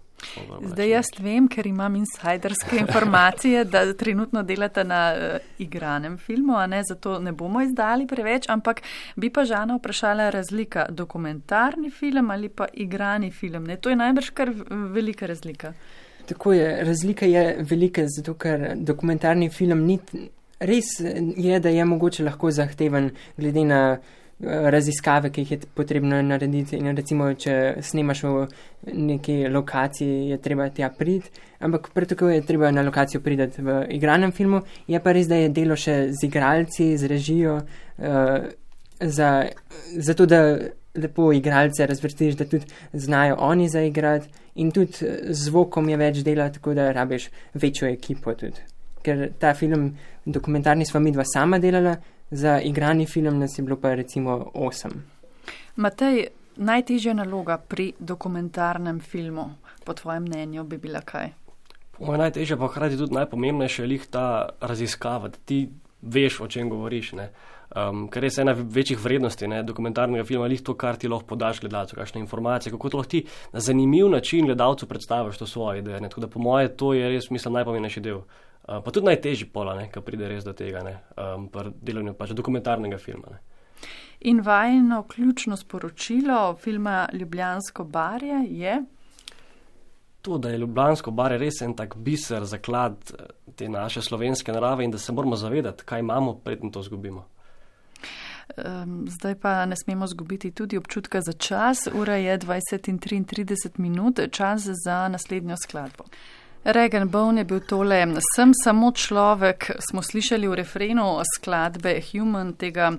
[0.70, 6.64] Zdaj jaz vem, ker imam insajderske informacije, da trenutno delate na uh, igranem filmu, a
[6.72, 8.80] ne zato ne bomo izdali preveč, ampak
[9.20, 13.68] bi pa Žana vprašala razlika, dokumentarni film ali pa igrani film.
[13.68, 13.78] Ne?
[13.78, 14.54] To je najbrž kar
[14.96, 15.74] velika razlika.
[16.26, 20.00] Tako je, razlika je velika, zato ker dokumentarni film ni.
[20.64, 23.80] Res je, da je mogoče lahko zahteven, glede na
[24.40, 26.78] raziskave, ki jih je potrebno narediti.
[26.78, 28.46] In recimo, če snemaš v
[28.94, 34.32] neki lokaciji, je treba tja priti, ampak tako je treba na lokacijo priti v igranem
[34.32, 34.62] filmu.
[34.88, 38.48] Je pa res, da je delo še z igralci, z režijo, uh,
[39.00, 39.46] za,
[39.98, 40.44] zato da
[40.96, 44.30] lepo igralce razvrstiš, da tudi znajo oni zaigrati.
[44.56, 48.62] In tudi z zvokom je več dela, tako da rabiš večjo ekipo tudi.
[49.04, 51.96] Ker ta film, dokumentarni, smo mi dva sama delala,
[52.34, 54.92] za igrani film nas je bilo pa recimo osem.
[55.76, 59.46] Matej, najtežja naloga pri dokumentarnem filmu,
[59.86, 61.30] po tvojem mnenju, bi bila kaj?
[61.98, 65.70] Po mojem najtežje, pa hkrati tudi najpomembnejše je lih ta raziskava, da ti
[66.02, 67.12] veš, o čem govoriš.
[67.18, 67.30] Ne?
[67.74, 71.62] Um, ker res ena večjih vrednosti ne, dokumentarnega filma je to, kar ti lahko podaš
[71.62, 76.02] gledalcu, kakšne informacije, kako to lahko ti na zanimiv način gledalcu predstaviš to svoje ideje.
[76.02, 76.10] Ne.
[76.10, 78.22] Tako da po moje to je res, mislim, najpomembnejši del.
[78.64, 82.32] Uh, pa tudi najtežji pola, ko pride res do tega, ne, um, pri delanju pač
[82.32, 83.36] dokumentarnega filma.
[83.36, 83.42] Ne.
[84.32, 88.78] In vajno ključno sporočilo filma Ljubljansko barje je,
[90.24, 94.86] To, da je Ljubljansko bar res en tak biser, zaklad eh, te naše slovenske narave
[94.86, 97.26] in da se moramo zavedati, kaj imamo, predtem to zgubimo.
[99.08, 104.20] zdaj pa ne smemo zgubiti tudi občutka za čas, ura je 20 in 33 minut,
[104.32, 106.04] čas za naslednjo skladbo.
[106.64, 108.00] Regan Bone je bil tole,
[108.36, 112.94] sem samo človek, smo slišali v refrenu skladbe Human, tega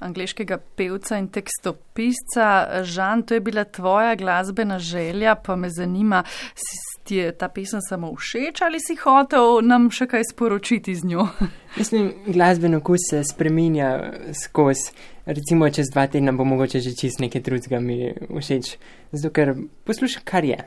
[0.00, 2.80] angliškega pevca in tekstopisca.
[2.82, 7.80] Žan, to je bila tvoja glasbena želja, pa me zanima, si ti je ta pesem
[7.88, 11.26] samo všeč ali si hotel nam še kaj sporočiti z njo?
[11.80, 14.92] Mislim, glasben okus se spreminja skozi.
[15.26, 18.76] Recimo, čez dva tedna bo mogoče že čist nekaj drugega mi všeč,
[19.12, 19.54] zato ker
[19.84, 20.58] poslušam, kar je.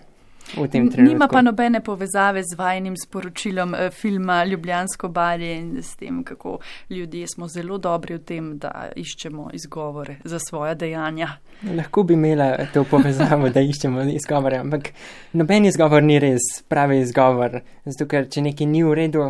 [0.57, 1.13] V tem trenutku.
[1.13, 6.59] Nima pa nobene povezave z vajnim sporočilom eh, filma Ljubljansko barje in s tem, kako
[6.89, 11.29] ljudje smo zelo dobri v tem, da iščemo izgovore za svoja dejanja.
[11.75, 14.93] Lahko bi imela to povezavo, da iščemo izgovore, ampak
[15.33, 19.29] noben izgovor ni res pravi izgovor, zato ker če nekaj ni v redu,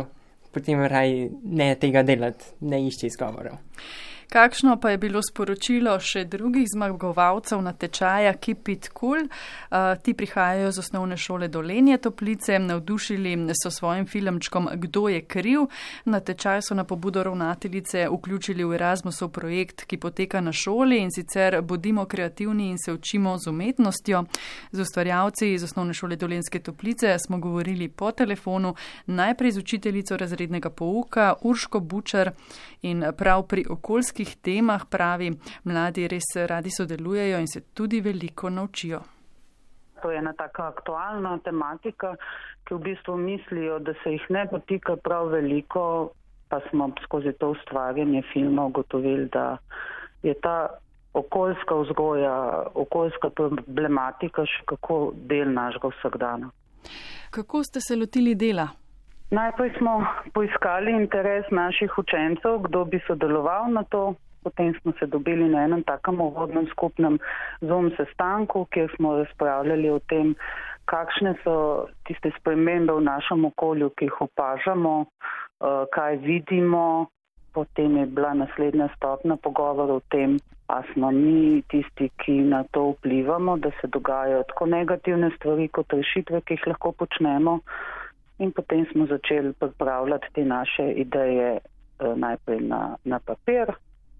[0.54, 3.58] potem raj ne tega delati, ne išči izgovorov.
[4.34, 9.28] Kakšno pa je bilo sporočilo še drugih zmagovalcev na tečaja Keep It Cool?
[9.28, 15.68] Uh, ti prihajajo z osnovne šole Dolenje Toplice, navdušili so svojim filmčkom Kdo je kriv.
[16.04, 21.14] Na tečaj so na pobudo ravnateljice vključili v Erasmusov projekt, ki poteka na šoli in
[21.14, 24.24] sicer bodimo kreativni in se učimo z umetnostjo.
[24.72, 28.74] Z ustvarjavci iz osnovne šole Dolenske Toplice smo govorili po telefonu,
[29.06, 32.34] najprej z učiteljico razrednega pouka Urško Bučar
[32.82, 35.30] in prav pri okoljskih teh temah, pravi,
[35.64, 39.00] mladi res radi sodelujejo in se tudi veliko naučijo.
[40.02, 42.16] To je ena taka aktualna tematika,
[42.64, 46.10] ki v bistvu mislijo, da se jih ne potika prav veliko,
[46.48, 49.56] pa smo skozi to ustvarjanje filma ugotovili, da
[50.22, 50.68] je ta
[51.14, 52.34] okoljska vzgoja,
[52.74, 56.50] okoljska problematika še kako del našega vsakdana.
[57.30, 58.68] Kako ste se lotili dela?
[59.30, 64.14] Najprej smo poiskali interes naših učencev, kdo bi sodeloval na to.
[64.44, 67.18] Potem smo se dobili na enem takem uvodnem skupnem
[67.60, 70.34] Zoom sestanku, kjer smo razpravljali o tem,
[70.84, 77.06] kakšne so tiste spremembe v našem okolju, ki jih opažamo, eh, kaj vidimo.
[77.54, 82.90] Potem je bila naslednja stopna pogovor o tem, a smo mi tisti, ki na to
[82.90, 87.60] vplivamo, da se dogajajo tako negativne stvari kot rešitve, ki jih lahko počnemo.
[88.38, 93.70] In potem smo začeli pripravljati te naše ideje eh, najprej na, na papir,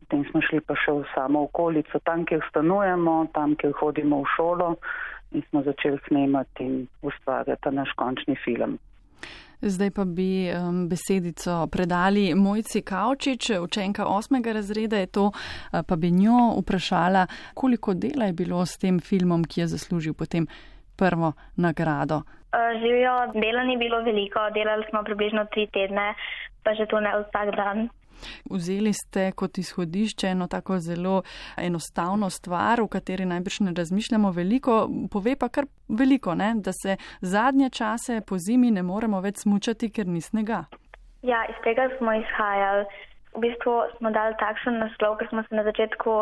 [0.00, 4.30] potem smo šli pa še v samo okolico, tam, kjer stanujemo, tam, kjer hodimo v
[4.36, 4.74] šolo
[5.34, 8.78] in smo začeli snemati in ustvarjati naš končni film.
[9.64, 15.30] Zdaj pa bi um, besedico predali Mojci Kavčič, učenka osmega razreda je to,
[15.86, 20.46] pa bi njo vprašala, koliko dela je bilo s tem filmom, ki je zaslužil potem
[20.96, 22.22] prvo nagrado.
[22.54, 26.14] Eh, živijo, dela ni bilo veliko, delali smo približno tri tedne,
[26.62, 27.88] pa že to ne vsak dan.
[28.50, 31.22] Vzeli ste kot izhodišče eno tako zelo
[31.58, 36.52] enostavno stvar, v kateri najbrž ne razmišljamo veliko, pove pa kar veliko, ne?
[36.56, 40.64] da se zadnje čase po zimi ne moremo več smučati, ker ni snega.
[41.22, 42.84] Ja, iz tega smo izhajali.
[43.34, 46.12] V bistvu smo dali takšen naslov, ker smo se na začetku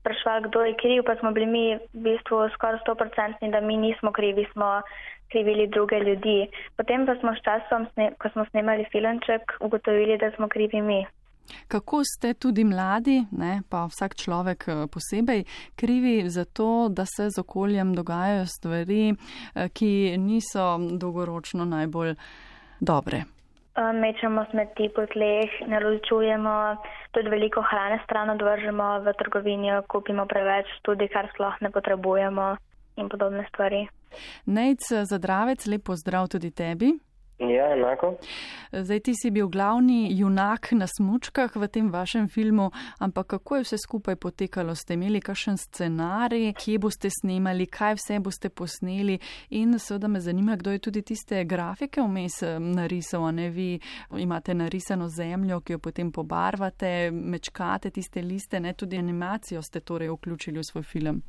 [0.00, 4.12] sprašvali, kdo je kriv, pa smo bili mi v bistvu skoraj 100% da mi nismo
[4.12, 4.82] krivi, smo
[5.30, 6.48] krivili druge ljudi.
[6.76, 7.86] Potem pa smo s časom,
[8.18, 11.06] ko smo snemali filmček, ugotovili, da smo krivi mi.
[11.68, 15.44] Kako ste tudi mladi, ne, pa vsak človek eh, posebej,
[15.76, 22.14] krivi za to, da se z okoljem dogajajo stvari, eh, ki niso dolgoročno najbolj
[22.80, 23.24] dobre?
[23.70, 26.76] Eh, mečemo smeti po tleh, ne ločujemo,
[27.10, 32.56] tudi veliko hrane stran odvržemo v trgovini, kupimo preveč, tudi kar sploh ne potrebujemo
[32.96, 33.86] in podobne stvari.
[34.46, 36.92] Nejc Zadravec, lepo zdrav tudi tebi.
[37.40, 38.16] Ja, enako.
[38.72, 43.62] Zdaj ti si bil glavni junak na smučkah v tem vašem filmu, ampak kako je
[43.62, 44.74] vse skupaj potekalo?
[44.74, 49.18] Ste imeli kakšen scenarij, kje boste snemali, kaj vse boste posneli
[49.50, 53.80] in seveda me zanima, kdo je tudi tiste grafike vmes narisal, a ne vi
[54.18, 60.12] imate narisano zemljo, ki jo potem pobarvate, mečkate tiste liste, ne tudi animacijo ste torej
[60.12, 61.22] vključili v svoj film.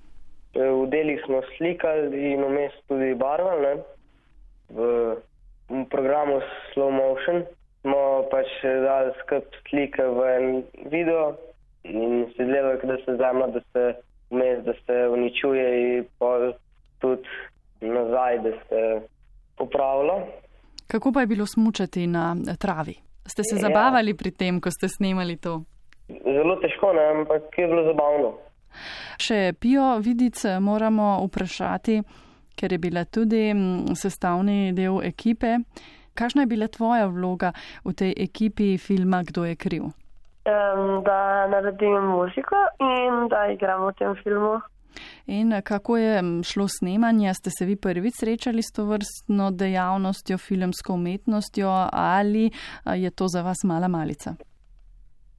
[0.53, 3.79] E, v delih smo slikali in vmes tudi barvali.
[4.71, 4.79] V,
[5.69, 7.43] v programu Slow Motion
[7.81, 10.47] smo pač dali skrb slike v en
[10.91, 11.37] video
[11.83, 13.83] in se zdelo, da se zemlja, da se
[14.29, 16.53] vmes, da se uničuje in pol
[16.99, 17.27] tudi
[17.81, 18.81] nazaj, da se
[19.57, 20.19] popravlja.
[20.87, 22.95] Kako pa je bilo smučati na travi?
[23.25, 23.59] Ste se ja.
[23.59, 25.63] zabavali pri tem, ko ste snimali to?
[26.07, 27.05] Zelo težko, ne?
[27.15, 28.50] ampak je bilo zabavno.
[29.19, 32.01] Še Pijo Vidic moramo vprašati,
[32.55, 33.49] ker je bila tudi
[33.95, 35.57] sestavni del ekipe.
[36.13, 37.53] Kakšna je bila tvoja vloga
[37.85, 39.83] v tej ekipi filma Kdo je kriv?
[40.41, 44.59] Um, da naredim muziko in da igram v tem filmu.
[45.27, 47.33] In kako je šlo snemanje?
[47.33, 52.51] Ste se vi prvič srečali s to vrstno dejavnostjo, filmsko umetnostjo ali
[52.85, 54.35] je to za vas mala malica?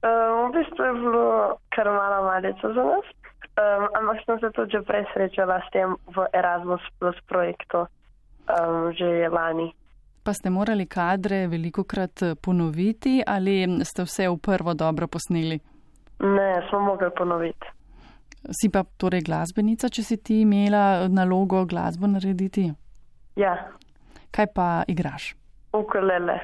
[0.03, 3.05] Um, v bistvu je bilo kar mala malica za nas.
[3.53, 7.85] Um, ampak sem se tudi že prej srečala s tem v Erasmus Plus projektu,
[8.49, 9.73] um, že lani.
[10.23, 15.59] Pa ste morali kadre veliko krat eh, ponoviti ali ste vse v prvo dobro posneli?
[16.23, 17.67] Ne, smo mogli ponoviti.
[18.51, 22.71] Si pa torej glasbenica, če si ti imela nalogo glasbo narediti?
[23.35, 23.55] Ja,
[24.33, 25.35] Kaj pa igraš?
[25.73, 26.39] ukulele.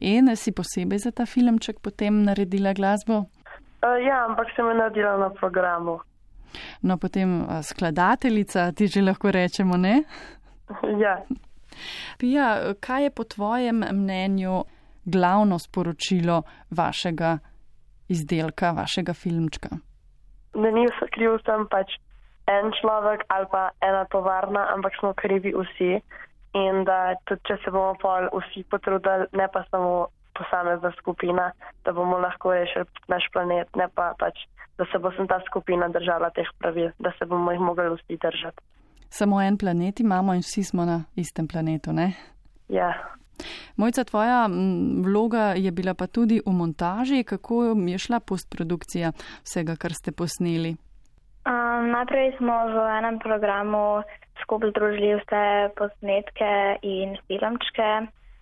[0.00, 3.26] In si posebej za ta filmček potem naredila glasbo?
[3.82, 5.98] Uh, ja, ampak sem jo naredila na programu.
[6.82, 10.02] No, potem skladateljica, ti že lahko rečemo, ne?
[10.98, 11.22] Ja.
[12.18, 14.64] Pija, kaj je po tvojem mnenju
[15.04, 17.38] glavno sporočilo vašega
[18.08, 19.68] izdelka, vašega filmčka?
[20.54, 21.96] Da ni vse kriv sem pač
[22.48, 26.00] en človek ali pa ena tovarna, ampak smo krivi vsi.
[26.56, 31.50] In da tudi če se bomo pol vsi potrudili, ne pa samo posamezna skupina,
[31.84, 34.40] da bomo lahko rešili naš planet, ne pa pač,
[34.78, 38.18] da se bo sem ta skupina držala teh pravil, da se bomo jih mogli vsi
[38.22, 38.64] držati.
[39.10, 42.12] Samo en planet imamo in vsi smo na istem planetu, ne?
[42.68, 42.92] Ja.
[43.76, 44.48] Mojca, tvoja
[45.04, 47.24] vloga je bila pa tudi v montaži.
[47.24, 49.12] Kako je šla postprodukcija
[49.44, 50.76] vsega, kar ste posneli?
[51.48, 54.02] Um, najprej smo v enem programu
[54.42, 55.44] skupaj združili vse
[55.78, 56.52] posnetke
[56.82, 57.88] in filmčke,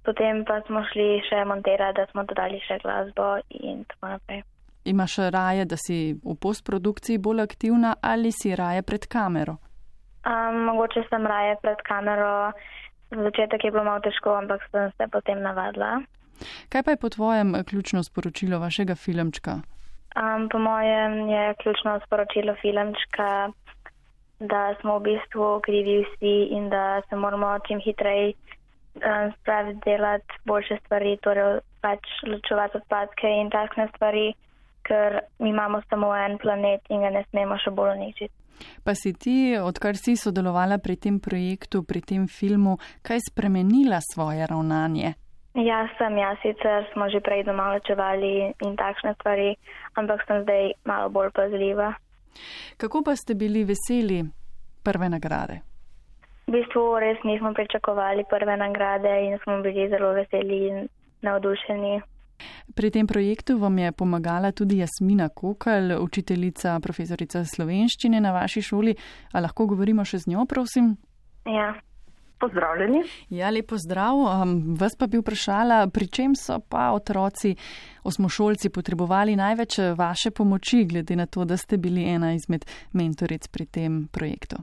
[0.05, 4.43] potem pa smo šli še montirati, da smo dodali še glasbo in tako naprej.
[4.87, 9.57] Imaš raje, da si v postprodukciji bolj aktivna ali si raje pred kamero?
[10.27, 12.53] Um, mogoče sem raje pred kamero,
[13.11, 16.01] začetek je bilo malo težko, ampak sem se potem navadila.
[16.69, 19.61] Kaj pa je po tvojem ključno sporočilo vašega filmčka?
[20.17, 23.51] Um, po mojem je ključno sporočilo filmčka,
[24.41, 30.41] da smo v bistvu krivi vsi in da se moramo čim hitreje um, spraviti delati
[30.45, 34.33] boljše stvari, torej pač ločevati odpadke in takšne stvari,
[34.87, 38.35] ker imamo samo en planet in ga ne smemo še bolj uničiti.
[38.85, 44.47] Pa si ti, odkar si sodelovala pri tem projektu, pri tem filmu, kaj spremenila svoje
[44.47, 45.15] ravnanje?
[45.57, 49.57] Ja, sem jaz, sicer smo že prej doma ločevali in takšne stvari,
[49.97, 51.95] ampak sem zdaj malo bolj pazljiva.
[52.77, 54.21] Kako pa ste bili veseli
[54.85, 55.65] prve nagrade?
[56.47, 60.77] V bistvu res nismo pričakovali prve nagrade in smo bili zelo veseli in
[61.25, 62.03] navdušeni.
[62.75, 68.97] Pri tem projektu vam je pomagala tudi Jasmina Kokal, učiteljica, profesorica slovenščine na vaši šoli.
[69.33, 70.97] A lahko govorimo še z njo, prosim?
[71.47, 71.75] Ja.
[72.37, 73.01] Pozdravljeni.
[73.33, 74.19] Ja, lepo zdrav.
[74.77, 77.55] Vas pa bi vprašala, pri čem so pa otroci,
[78.05, 83.67] osmošolci potrebovali največ vaše pomoči, glede na to, da ste bili ena izmed mentoric pri
[83.67, 84.61] tem projektu?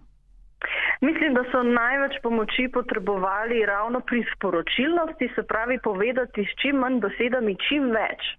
[1.04, 7.00] Mislim, da so največ pomoči potrebovali ravno pri sporočilnosti, se pravi povedati s čim manj
[7.04, 8.30] besedami čim več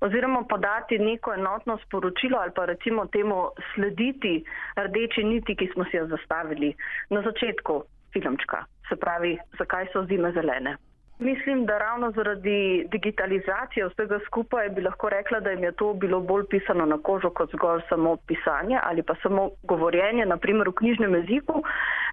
[0.00, 3.38] oziroma podati neko enotno sporočilo ali pa recimo temu
[3.74, 4.44] slediti
[4.76, 6.74] rdeči niti, ki smo si jo zastavili
[7.10, 8.64] na začetku filmčka.
[8.88, 10.76] Se pravi, zakaj so zime zelene.
[11.20, 16.20] Mislim, da ravno zaradi digitalizacije vsega skupaj bi lahko rekla, da jim je to bilo
[16.20, 21.14] bolj pisano na kožo kot zgolj samo pisanje ali pa samo govorjenje, naprimer v knjižnem
[21.14, 21.62] jeziku.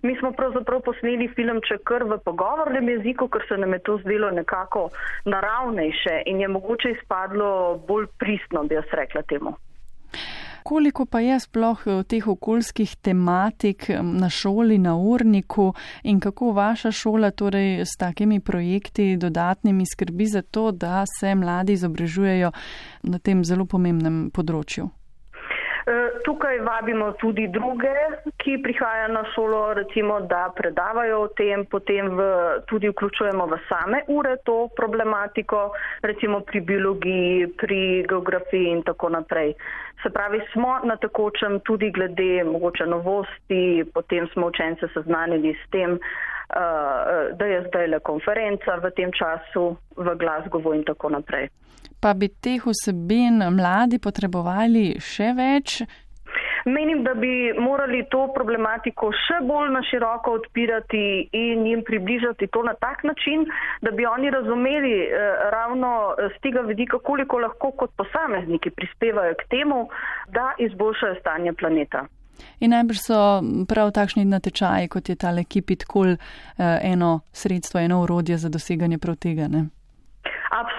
[0.01, 4.31] Mi smo pravzaprav posneli filmček kar v pogovornem jeziku, ker se nam je to zdelo
[4.31, 4.89] nekako
[5.25, 9.55] naravnejše in je mogoče izpadlo bolj pristno, bi jaz rekla temu.
[10.67, 15.69] Koliko pa je sploh teh okoljskih tematik na šoli, na urniku
[16.03, 21.73] in kako vaša šola torej s takimi projekti dodatnimi skrbi za to, da se mladi
[21.79, 22.51] izobražujejo
[23.03, 24.89] na tem zelo pomembnem področju?
[26.23, 27.93] Tukaj vabimo tudi druge,
[28.37, 32.25] ki prihajajo na šolo, recimo, da predavajo o tem, potem v,
[32.67, 35.61] tudi vključujemo v same ure to problematiko,
[36.03, 37.79] recimo pri biologiji, pri
[38.09, 39.53] geografiji in tako naprej.
[40.03, 45.95] Se pravi, smo na takočem tudi glede mogoče novosti, potem smo učence seznanili s tem,
[47.39, 51.47] da je zdaj le konferenca v tem času v Glasgowu in tako naprej.
[52.07, 55.81] Pa bi teh vsebin mladi potrebovali še več?
[56.63, 61.03] Menim, da bi morali to problematiko še bolj na široko odpirati
[61.35, 63.43] in jim približati to na tak način,
[63.83, 69.51] da bi oni razumeli eh, ravno z tega vidika, koliko lahko kot posamezniki prispevajo k
[69.51, 69.83] temu,
[70.31, 72.07] da izboljšajo stanje planeta.
[72.63, 73.23] In najbrž so
[73.67, 76.15] prav takšni natečaji, kot je tale Kipit Kol,
[76.57, 79.51] eno sredstvo, eno urodje za doseganje prav tega.
[79.51, 79.67] Ne?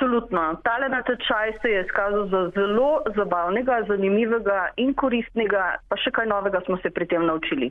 [0.09, 0.57] Absolutno.
[0.63, 6.61] Tale natečaj se je izkazal za zelo zabavnega, zanimivega in koristnega, pa še kaj novega
[6.65, 7.69] smo se pri tem naučili.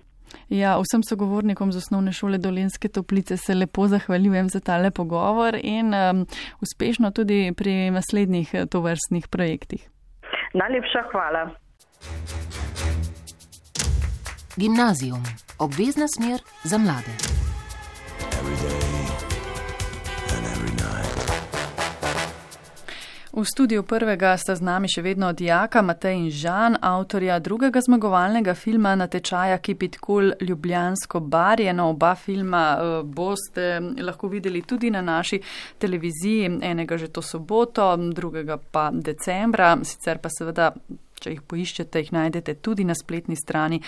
[0.54, 5.90] Ja, vsem sogovornikom z osnovne šole Dolenske toplice se lepo zahvaljujem za tale pogovor in
[5.94, 6.26] um,
[6.62, 9.90] uspešno tudi pri naslednjih tovrstnih projektih.
[10.54, 11.44] Najlepša hvala.
[14.58, 15.26] Gimnazijum.
[15.60, 17.27] Obvezna smer za mlade.
[23.38, 28.56] V studiu prvega sta z nami še vedno dijaka Matej in Žan, avtorja drugega zmagovalnega
[28.58, 31.92] filma na tečaja Kipit Kul Ljubljansko barjeno.
[31.94, 35.38] Oba filma uh, boste lahko videli tudi na naši
[35.78, 40.72] televiziji, enega že to soboto, drugega pa decembra, sicer pa seveda
[41.18, 43.80] Če jih poiščete, jih najdete tudi na spletni strani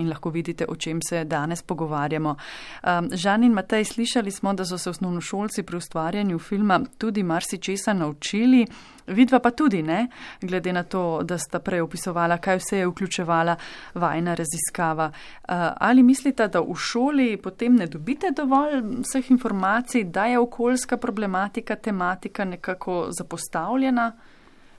[0.00, 2.34] in lahko vidite, o čem se danes pogovarjamo.
[2.34, 7.92] Um, Žan in Matej, slišali smo, da so se osnovnošolci pri ustvarjanju filma tudi marsičesa
[7.92, 8.64] naučili.
[9.08, 10.08] Vidva pa tudi ne,
[10.40, 13.56] glede na to, da sta prej opisovala, kaj vse je vključevala
[13.94, 15.06] vajna raziskava.
[15.08, 20.96] Uh, ali mislite, da v šoli potem ne dobite dovolj vseh informacij, da je okoljska
[20.96, 24.12] problematika, tematika nekako zapostavljena?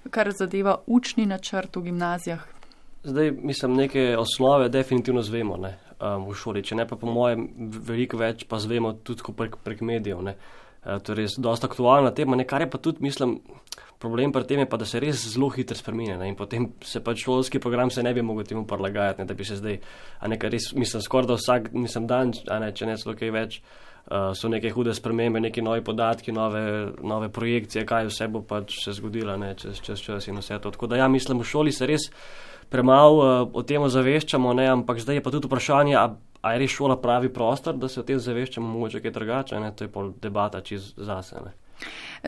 [0.10, 2.46] Kar zadeva učni načrt v gimnazijah?
[3.04, 7.48] Zdaj, mislim, neke osnove definitivno zvemo ne, um, v šoli, če ne pa po mojem,
[7.88, 10.22] veliko več pa zvemo tudi prek, prek medijev.
[10.26, 10.36] Ne.
[10.84, 13.38] Uh, to je res dosta aktualna tema, ne, kar je pa tudi, mislim,
[14.00, 17.26] problem pri tem je pa, da se res zelo hitro spremenja in potem se pač
[17.26, 19.80] šolski program se ne bi mogel temu prilagajati, da bi se zdaj,
[20.20, 23.32] a nekaj res, mislim, skoraj da vsak, mislim, dan, a ne, če ne celo kaj
[23.36, 23.62] več.
[24.10, 26.62] Uh, so neke hude spremembe, neki novi podatki, nove,
[27.06, 30.72] nove projekcije, kaj vse bo pač se zgodilo, ne, čez, čez čas in vse to.
[30.74, 32.08] Tako da ja, mislim, v šoli se res
[32.74, 36.08] premalo uh, o tem zaveščamo, ne, ampak zdaj je pa tudi vprašanje, a,
[36.42, 39.70] a je res šola pravi prostor, da se o tem zaveščamo, mogoče kaj drugače, ne,
[39.78, 41.44] to je pol debata čez zase.
[41.46, 41.54] Ne.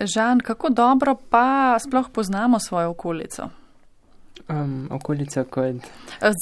[0.05, 3.49] Žan, kako dobro pa sploh poznamo svojo okolico?
[4.49, 5.85] Um, okolica kot.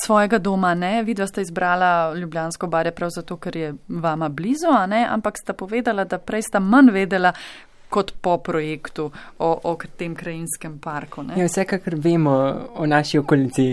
[0.05, 1.03] Svojega doma, ne?
[1.03, 5.03] Vidva ste izbrala Ljubljansko barje prav zato, ker je vama blizu, ne?
[5.09, 7.33] Ampak sta povedala, da prej sta manj vedela
[7.89, 11.25] kot po projektu o, o tem krajinskem parku.
[11.35, 12.35] Ja, vsekakor vemo
[12.75, 13.65] o naši okolici,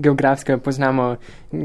[0.00, 1.16] geografsko poznamo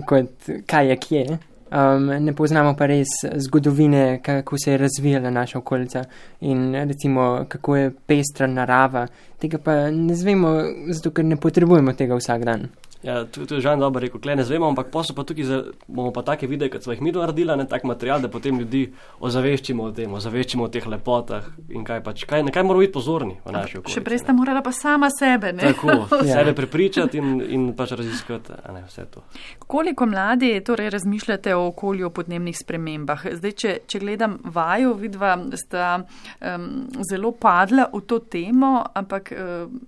[0.05, 1.25] kot kaj je kje.
[1.71, 6.03] Um, ne poznamo pa res zgodovine, kako se je razvijala naša okolica
[6.41, 9.07] in recimo kako je pestra narava.
[9.39, 12.67] Tega pa ne zvemo, zato ker ne potrebujemo tega vsak dan.
[13.03, 15.57] Ja, to, to je žal dobro rekel, klej ne zvemo, ampak posel pa tukaj, za,
[15.87, 18.89] bomo pa take videe, kot smo jih mi naredili, ne tak material, da potem ljudi
[19.23, 22.91] ozaveščimo o tem, ozaveščimo o teh lepotah in kaj pač, kaj, na kaj moramo biti
[22.91, 23.95] pozorni v naši okolici.
[23.95, 25.71] Še prej sta morala pa sama sebe, ne?
[25.71, 25.95] Tako,
[26.27, 26.41] ja.
[26.41, 29.23] sebe prepričati in, in pač raziskati, a ne vse to.
[29.63, 33.23] Koliko mladi torej razmišljate o okolju, o podnebnih spremembah?
[33.39, 36.67] Zdaj, če, če gledam vaju, vidva sta um,
[37.07, 39.31] zelo padla v to temo, ampak.
[39.31, 39.79] Um,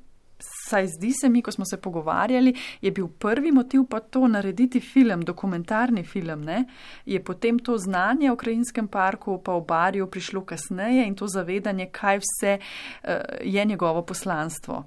[0.71, 4.79] Saj zdi se mi, ko smo se pogovarjali, je bil prvi motiv pa to narediti
[4.79, 6.41] film, dokumentarni film.
[6.41, 6.63] Ne?
[7.05, 11.89] Je potem to znanje o krajinskem parku pa v barju prišlo kasneje in to zavedanje,
[11.91, 13.09] kaj vse uh,
[13.43, 14.83] je njegovo poslanstvo.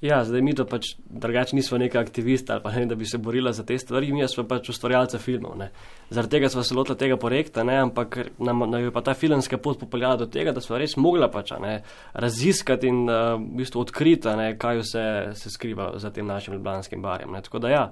[0.00, 3.18] Ja, zdaj mi to pač drugače nismo neki aktivisti ali pa ne, da bi se
[3.18, 5.56] borila za te stvari, mi smo pač ustvarjalce filmov.
[5.58, 5.72] Ne.
[6.10, 9.58] Zaradi tega smo se lotili tega projekta, ne, ampak nam, nam je pa ta filmska
[9.58, 11.80] pot popeljala do tega, da smo res mogla pač ne,
[12.14, 17.34] raziskati in uh, v bistvu odkriti, kaj vse se skriva za tem našim ljubljanskim barjem.
[17.34, 17.42] Ne.
[17.42, 17.84] Tako da ja,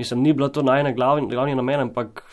[0.00, 2.24] mislim, ni bilo to najne glavni, glavni namen, ampak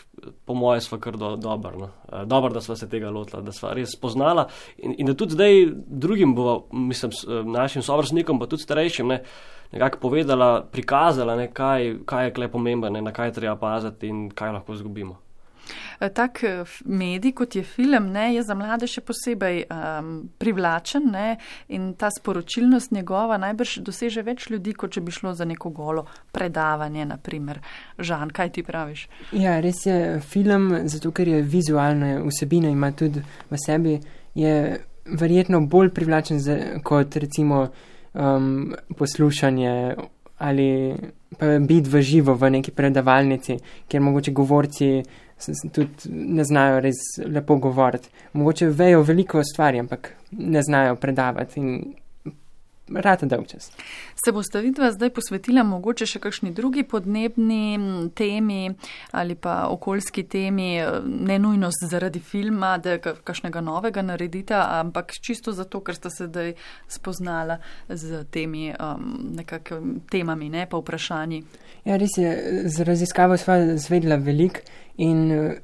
[0.44, 1.78] po mojem smo kar do, dobro.
[1.78, 1.88] No.
[2.12, 4.48] Uh, dobro, da smo se tega lotila, da smo res spoznala
[4.78, 7.12] in, in da tudi zdaj drugim, bo, mislim,
[7.52, 9.22] našim sovrstnikom, pa tudi starejšim, ne,
[9.72, 14.52] nekako povedala, prikazala, ne, kaj, kaj je kle pomembno, na kaj treba paziti in kaj
[14.52, 15.27] lahko izgubimo.
[16.00, 21.08] Eh, tak eh, medij, kot je film, ne, je za mlade še posebej um, privlačen
[21.12, 21.36] ne,
[21.68, 26.06] in ta sporočilnost njegova najbrž doseže več ljudi, kot če bi šlo za neko golo
[26.32, 27.60] predavanje, naprimer.
[27.98, 29.08] Žan, kaj ti praviš?
[29.32, 33.98] Ja, res je film, zato ker je vizualna vsebina, ima tudi v sebi,
[34.38, 37.66] je verjetno bolj privlačen za, kot recimo
[38.12, 39.96] um, poslušanje
[40.38, 40.94] ali
[41.38, 43.58] pa biti v živo v neki predavalnici,
[43.88, 45.02] kjer mogoče govorci
[45.72, 48.08] tudi ne znajo res lepo govoriti.
[48.32, 51.94] Mogoče vejo veliko stvari, ampak ne znajo predavati in
[52.94, 53.70] rata dolčas.
[54.24, 57.78] Se boste vidva zdaj posvetila mogoče še kakšni drugi podnebni
[58.14, 58.74] temi
[59.10, 60.70] ali pa okoljski temi,
[61.04, 66.52] ne nujno zaradi filma, da kakšnega novega naredite, ampak čisto zato, ker ste se zdaj
[66.88, 67.58] spoznala
[67.88, 71.42] z temi um, nekakimi temami, ne pa vprašanji.
[71.84, 72.34] Ja, res je,
[72.68, 74.64] z raziskavo sva zvedla veliko
[74.96, 75.56] in uh,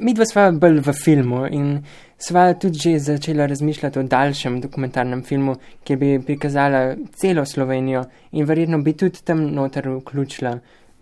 [0.00, 1.82] mi dva sva bolj v filmu in
[2.18, 8.44] sva tudi že začela razmišljati o daljšem dokumentarnem filmu, ki bi prikazala celo Slovenijo in
[8.44, 10.58] verjetno bi tudi tam noter vključila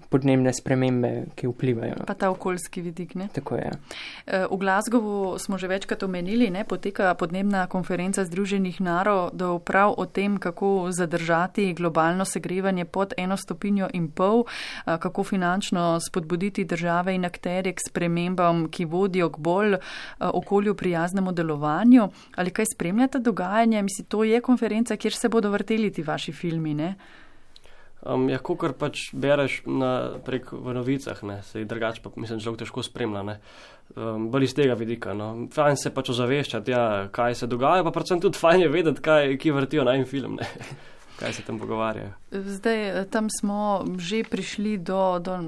[0.08, 2.04] podnebne spremembe, ki vplivajo.
[2.06, 3.28] Pa ta okoljski vidik, ne?
[3.32, 3.70] Tako je.
[4.26, 10.06] Eh, v Glasgowu smo že večkrat omenili, ne, poteka podnebna konferenca Združenih narodov prav o
[10.06, 17.14] tem, kako zadržati globalno segrevanje pod eno stopinjo in pol, eh, kako finančno spodbuditi države
[17.14, 19.80] in akterje k spremembam, ki vodijo k bolj eh,
[20.18, 22.08] okolju prijaznemu delovanju.
[22.36, 23.82] Ali kaj spremljate dogajanje?
[23.82, 26.94] Mislim, to je konferenca, kjer se bodo vrteli ti vaši filmi, ne?
[28.06, 32.38] Um, ja, kar pač bereš na, prek v novicah, ne, se jih drugače pa mislim,
[32.40, 33.38] zelo težko spremlja.
[33.96, 35.16] Um, Bolj iz tega vidika.
[35.18, 35.32] No.
[35.54, 39.34] Fajn se pač ozaveščati, ja, kaj se dogaja, pa predvsem tudi fajn je vedeti, kaj,
[39.42, 40.38] ki vrtijo na en film.
[40.38, 40.46] Ne.
[41.18, 42.10] Kaj se tam pogovarjajo?
[42.30, 45.38] Zdaj, tam smo že prišli do, do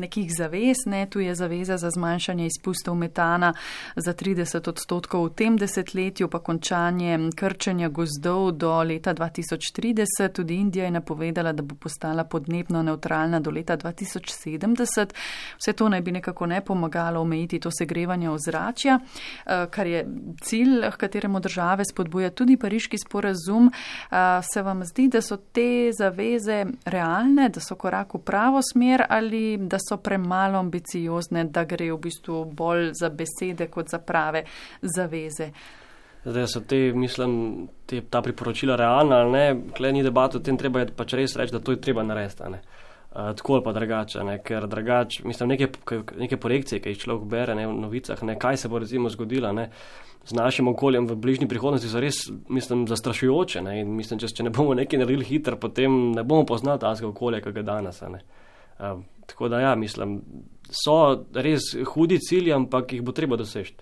[0.00, 0.76] nekih zavez.
[0.86, 1.06] Ne?
[1.06, 3.52] Tu je zaveza za zmanjšanje izpustov metana
[3.96, 10.32] za 30 odstotkov v tem desetletju, pa končanje krčenja gozdov do leta 2030.
[10.32, 15.14] Tudi Indija je napovedala, da bo postala podnebno neutralna do leta 2070.
[15.58, 18.98] Vse to naj bi nekako ne pomagalo omejiti to segrevanje ozračja,
[19.46, 20.06] eh, kar je
[20.42, 23.70] cilj, kateremu države spodbuja tudi pariški sporazum.
[24.10, 24.16] Eh,
[24.52, 29.56] se vam zdi, da so te zaveze realne, da so korak v pravo smer ali
[29.56, 34.44] da so premalo ambiciozne, da gre v bistvu bolj za besede kot za prave
[34.82, 35.50] zaveze.
[36.24, 39.46] Zdaj so te, mislim, te, ta priporočila realna ali ne,
[39.76, 42.58] klej ni debat o tem, treba je pač res reči, da to je treba narediti.
[43.14, 44.38] Uh, tako ali pa drugače, ne?
[44.42, 45.68] ker drugače, mislim, neke,
[46.18, 49.52] neke projekcije, ki jih človek bere ne, v novicah, ne, kaj se bo recimo zgodilo,
[49.54, 49.68] ne,
[50.26, 53.62] z našim okoljem v bližnji prihodnosti so res, mislim, zastrašujoče.
[53.62, 53.80] Ne?
[53.82, 57.42] In mislim, če, če ne bomo nekaj naredili hitro, potem ne bomo poznali tega okolja,
[57.44, 58.00] ki ga danes.
[58.02, 60.18] Uh, tako da ja, mislim,
[60.72, 63.76] so res hudi cilji, ampak jih bo treba doseči.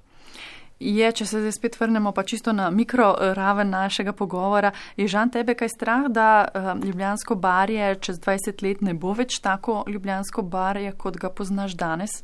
[0.82, 5.54] Je, če se zdaj spet vrnemo pa čisto na mikroraven našega pogovora, je žan tebe
[5.54, 10.92] kaj strah, da uh, Ljubljansko barje čez 20 let ne bo več tako Ljubljansko barje,
[10.98, 12.22] kot ga poznaš danes?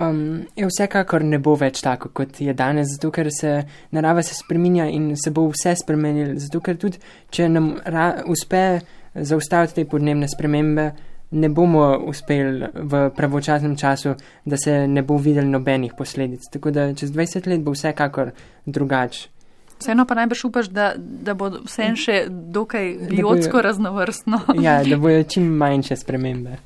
[0.00, 3.56] Um, je vsekakor ne bo več tako, kot je danes, zato ker se
[3.96, 6.36] narava se spreminja in se bo vse spremenilo.
[6.38, 7.00] Zato ker tudi,
[7.32, 8.80] če nam ra, uspe
[9.14, 10.90] zaustaviti te podnebne spremembe,
[11.30, 14.14] ne bomo uspeli v pravočasnem času,
[14.44, 16.48] da se ne bo videl nobenih posledic.
[16.52, 18.30] Tako da čez 20 let bo vsekakor
[18.66, 19.28] drugače.
[19.80, 24.40] Vseeno pa najbrž upaš, da, da bo vse en še dokaj biotsko raznovrstno.
[24.60, 26.58] ja, da bojo čim manjše spremembe.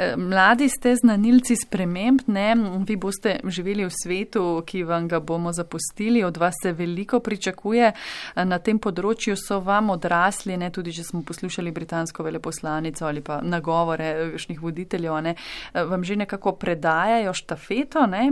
[0.00, 2.54] Eh, mladi ste znanilci sprememb, ne?
[2.88, 7.92] vi boste živeli v svetu, ki vam ga bomo zapustili, od vas se veliko pričakuje.
[7.92, 10.70] Eh, na tem področju so vam odrasli, ne?
[10.70, 15.34] tudi če smo poslušali britansko veleposlanico ali pa nagovore kakšnih voditeljev, ne?
[15.74, 18.22] Eh, vam že nekako predajajo štafeto, ne?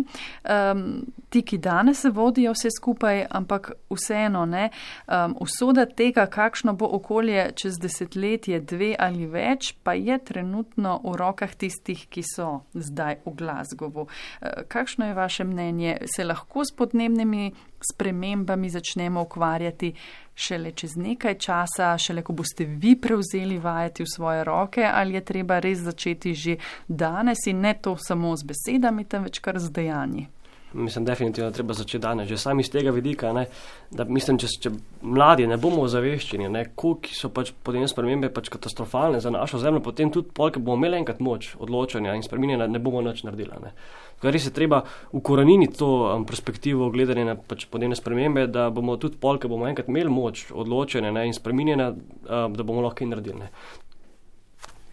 [0.49, 4.71] Um, ti, ki danes vodijo vse skupaj, ampak vseeno ne.
[5.05, 11.17] Um, usoda tega, kakšno bo okolje čez desetletje, dve ali več, pa je trenutno v
[11.21, 14.07] rokah tistih, ki so zdaj v Glasgowu.
[14.07, 15.99] Eh, kakšno je vaše mnenje?
[16.17, 17.53] Se lahko s podnebnimi
[17.93, 19.93] spremembami začnemo ukvarjati
[20.35, 25.25] šele čez nekaj časa, šele ko boste vi prevzeli vajeti v svoje roke, ali je
[25.25, 26.57] treba res začeti že
[26.89, 30.29] danes in ne to samo z besedami, temveč kar z dejanji?
[30.73, 33.47] Mislim, definitivno treba začeti danes, že sami iz tega vidika, ne,
[33.91, 39.21] da mislim, če, če mladi ne bomo ozaveščeni, koliko so pač podnebne spremembe pač katastrofalne
[39.25, 43.03] za našo zemljo, potem tudi polk bomo imeli enkrat moč odločanja in spreminjanja, ne bomo
[43.03, 43.63] nič naredili.
[43.63, 43.73] Ne.
[44.19, 44.83] Ker res je treba
[45.15, 49.89] ukoreniti to um, perspektivo gledanja na pač podnebne spremembe, da bomo tudi polk bomo enkrat
[49.89, 53.47] imeli moč odločanja ne, in spreminjanja, um, da bomo lahko in naredili.
[53.47, 53.53] Ne.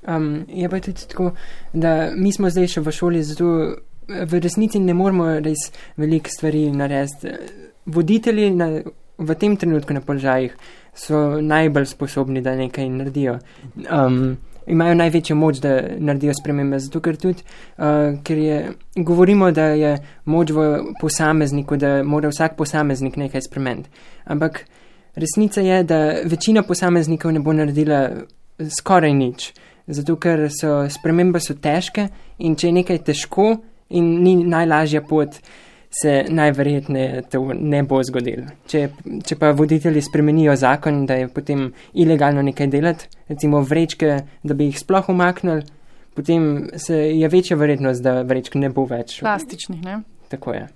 [0.05, 1.31] Um, je pa tudi tako,
[1.73, 3.49] da mi smo zdaj še v šoli, zato
[4.07, 7.33] v resnici ne moremo res veliko stvari narediti.
[7.85, 8.69] Voditelji na,
[9.17, 10.55] v tem trenutku na položajih
[10.95, 13.39] so najbolj sposobni, da nekaj naredijo.
[13.85, 14.37] Um,
[14.67, 16.79] imajo največjo moč, da naredijo spremembe.
[16.79, 17.43] Zato, ker tudi,
[17.77, 18.61] uh, ker je,
[18.95, 20.65] govorimo, da je moč v
[21.01, 23.89] posamezniku, da mora vsak posameznik nekaj spremeniti.
[24.25, 24.65] Ampak
[25.15, 28.09] resnica je, da večina posameznikov ne bo naredila
[28.79, 29.51] skoraj nič.
[29.87, 32.07] Zato, ker so spremembe so težke
[32.39, 33.51] in če je nekaj težko,
[33.89, 35.39] in ni najlažja pot,
[36.01, 38.49] se najverjetneje to ne bo zgodilo.
[38.67, 38.89] Če,
[39.23, 44.67] če pa voditelji spremenijo zakon, da je potem ilegalno nekaj delati, recimo vrečke, da bi
[44.69, 45.63] jih sploh umaknili,
[46.15, 49.21] potem se je večja verjetnost, da vrečk ne bo več.
[49.23, 50.01] Plastičnih, ne?
[50.31, 50.67] Tako je.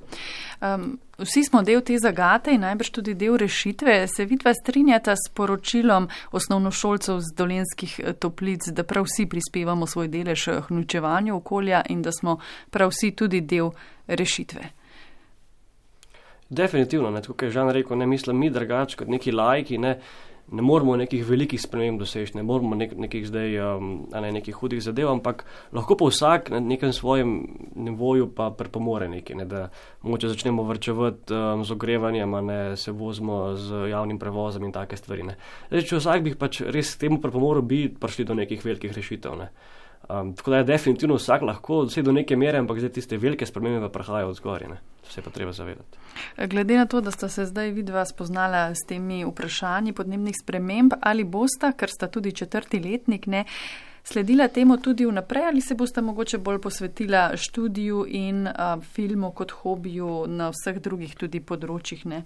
[0.62, 4.08] Um, vsi smo del te zagate in najbrž tudi del rešitve.
[4.08, 10.08] Se vidva strinjata s poročilom osnovnošolcev z dolenskih eh, toplic, da prav vsi prispevamo svoj
[10.08, 12.40] delež hnučevanju okolja in da smo
[12.70, 13.72] prav vsi tudi del
[14.08, 14.70] rešitve.
[16.50, 20.00] Definitivno, ne, tako je Žan rekel, ne mislim mi drugače kot neki lajki, ne,
[20.52, 24.82] ne moramo nekih velikih sprememb doseči, ne moramo nek, nekih zdaj, um, ne nekih hudih
[24.84, 25.46] zadev, ampak
[25.76, 27.36] lahko pa vsak na nekem svojem
[27.76, 29.70] nivoju pa pripomore nekaj, ne, da
[30.02, 35.28] moče začnemo vrčevati um, z ogrevanjem, ne se vozimo z javnim prevozom in take stvari.
[35.70, 39.38] Zdaj, če vsak bi pač res temu pripomoril, bi prišli do nekih velikih rešitev.
[39.38, 39.52] Ne.
[40.10, 43.46] Um, tako da je definitivno vsak lahko vse do neke mere, ampak zdaj tiste velike
[43.46, 44.72] spremembe pa prihajajo od zgoraj.
[45.10, 45.98] Vse pa treba zavedati.
[46.50, 51.24] Glede na to, da sta se zdaj vidva spoznala s temi vprašanji podnebnih sprememb, ali
[51.24, 53.46] bosta, ker sta tudi četrti letnik, ne,
[54.04, 59.52] sledila temu tudi vnaprej, ali se bosta mogoče bolj posvetila študiju in uh, filmu kot
[59.52, 62.24] hobiju na vseh drugih tudi področjih, ne,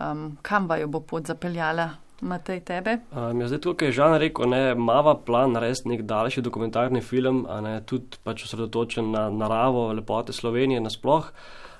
[0.00, 1.90] um, kam vajo bo pot zapeljala?
[2.20, 2.98] Matej, tebe?
[3.12, 7.44] Um, ja, zdaj, tukaj je Žan rekel, da ima plan narediti nek daljši dokumentarni film,
[7.62, 11.28] ne, tudi pač osredotočen na naravo, lepote Slovenije nasploh.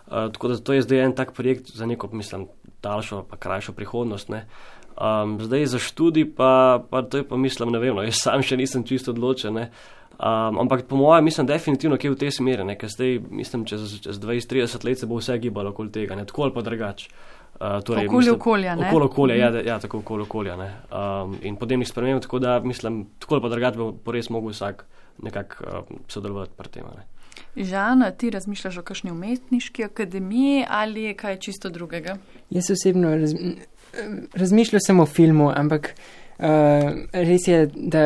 [0.07, 2.47] Uh, tako da to je zdaj en tak projekt za neko, mislim,
[2.83, 4.29] daljšo, pa krajšo prihodnost.
[4.31, 8.45] Um, zdaj za študij, pa, pa to je pa mislim, ne vem, no, jaz sam
[8.45, 9.57] še nisem čisto odločen.
[9.57, 13.99] Um, ampak po mojem, mislim, definitivno, ki je v tej smeri, ker zdaj, mislim, čez,
[14.05, 17.11] čez 20-30 let se bo vse gibalo okoli tega, ne tako ali pa drugače.
[17.61, 18.75] Uh, torej, okoli mislim, okolja.
[18.77, 18.89] Ne?
[18.89, 19.67] Okoli okolja, ja, mhm.
[19.67, 20.55] ja, tako okoli okolja.
[20.57, 24.85] Um, in podnebnih sprememb, tako da mislim, tako pa drugače bo res mogel vsak
[25.23, 26.85] nekako uh, sodelovati pri tem.
[26.97, 27.07] Ne?
[27.65, 32.17] Žana, ti razmišljaš o kakšni umetniški akademiji ali je kaj čisto drugega?
[32.51, 33.35] Jaz osebno raz,
[34.35, 36.45] razmišljam samo o filmu, ampak uh,
[37.13, 38.05] res je, da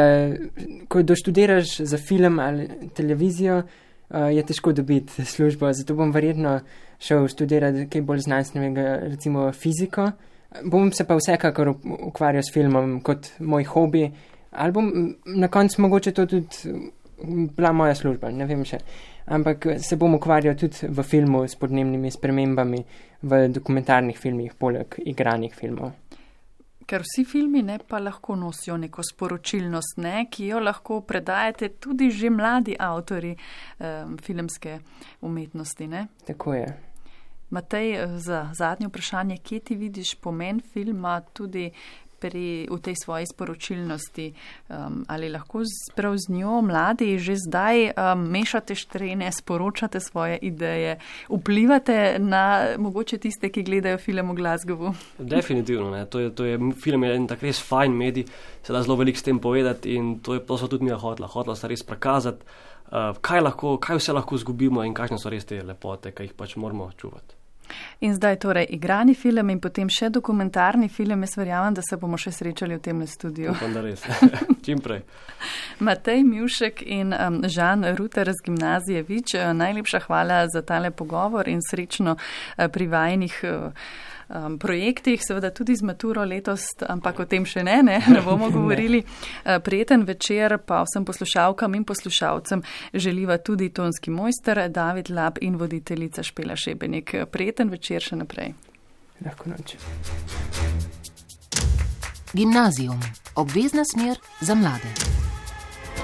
[0.88, 5.72] ko doštudiraš za film ali televizijo, uh, je težko dobiti službo.
[5.72, 6.60] Zato bom verjetno
[6.98, 10.10] šel študirati kaj bolj znanstvenega, recimo fiziko.
[10.64, 14.10] Bom se pa vsekakor ukvarjal s filmom kot moj hobi,
[14.50, 16.80] ali bom na koncu mogoče to tudi
[17.56, 18.80] bila moja služba, ne vem še.
[19.30, 22.82] Ampak se bom ukvarjal tudi v filmu s podnebnimi spremembami,
[23.22, 25.92] v dokumentarnih filmih, poleg igranih filmov.
[26.90, 32.10] Ker vsi filmi ne pa lahko nosijo neko sporočilnost, ne, ki jo lahko predajate tudi
[32.10, 34.78] že mladi avtori um, filmske
[35.20, 35.86] umetnosti.
[35.86, 36.06] Ne?
[36.26, 36.70] Tako je.
[37.50, 41.70] Matej, za zadnje vprašanje, kje ti vidiš pomen filma tudi
[42.20, 44.26] pri, v tej svoji sporočilnosti?
[44.68, 45.64] Um, ali lahko
[45.96, 50.98] prav z njo mladi že zdaj um, mešate štrene, sporočate svoje ideje,
[51.28, 54.94] vplivate na mogoče tiste, ki gledajo film v Glasgowu?
[55.18, 56.04] Definitivno.
[56.06, 58.28] To je, to je, film je en tak res fajn medij,
[58.62, 61.26] se da zelo veliko s tem povedati in to je to, so tudi mi hotla.
[61.26, 62.44] Hotla sta res prikazati,
[62.92, 66.36] uh, kaj, lahko, kaj vse lahko zgubimo in kakšne so res te lepote, ki jih
[66.36, 67.39] pač moramo čuvati.
[68.00, 71.24] In zdaj torej igrani film in potem še dokumentarni film.
[71.26, 73.52] Jaz verjamem, da se bomo še srečali v tem studiu.
[73.54, 74.04] Upam, da res.
[74.66, 75.02] Čim prej.
[75.80, 81.48] Matej Mjušek in um, Žan Ruter z gimnazije Vič, uh, najlepša hvala za tale pogovor
[81.48, 83.42] in srečno uh, pri vajnih.
[83.44, 88.22] Uh, um, projektih, seveda tudi z maturo letos, ampak o tem še ne, ne, ne
[88.24, 89.02] bomo govorili.
[89.02, 92.62] Uh, prijeten večer pa vsem poslušalkam in poslušalcem
[92.94, 97.14] želiva tudi tonski mojster David Lab in voditeljica Špela Šebenik.
[97.30, 98.54] Prijeten večer še naprej.
[99.24, 99.76] Lahko noč.
[102.32, 103.00] Gimnazijum.
[103.34, 104.94] Obvezna smer za mlade.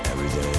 [0.05, 0.56] Every day.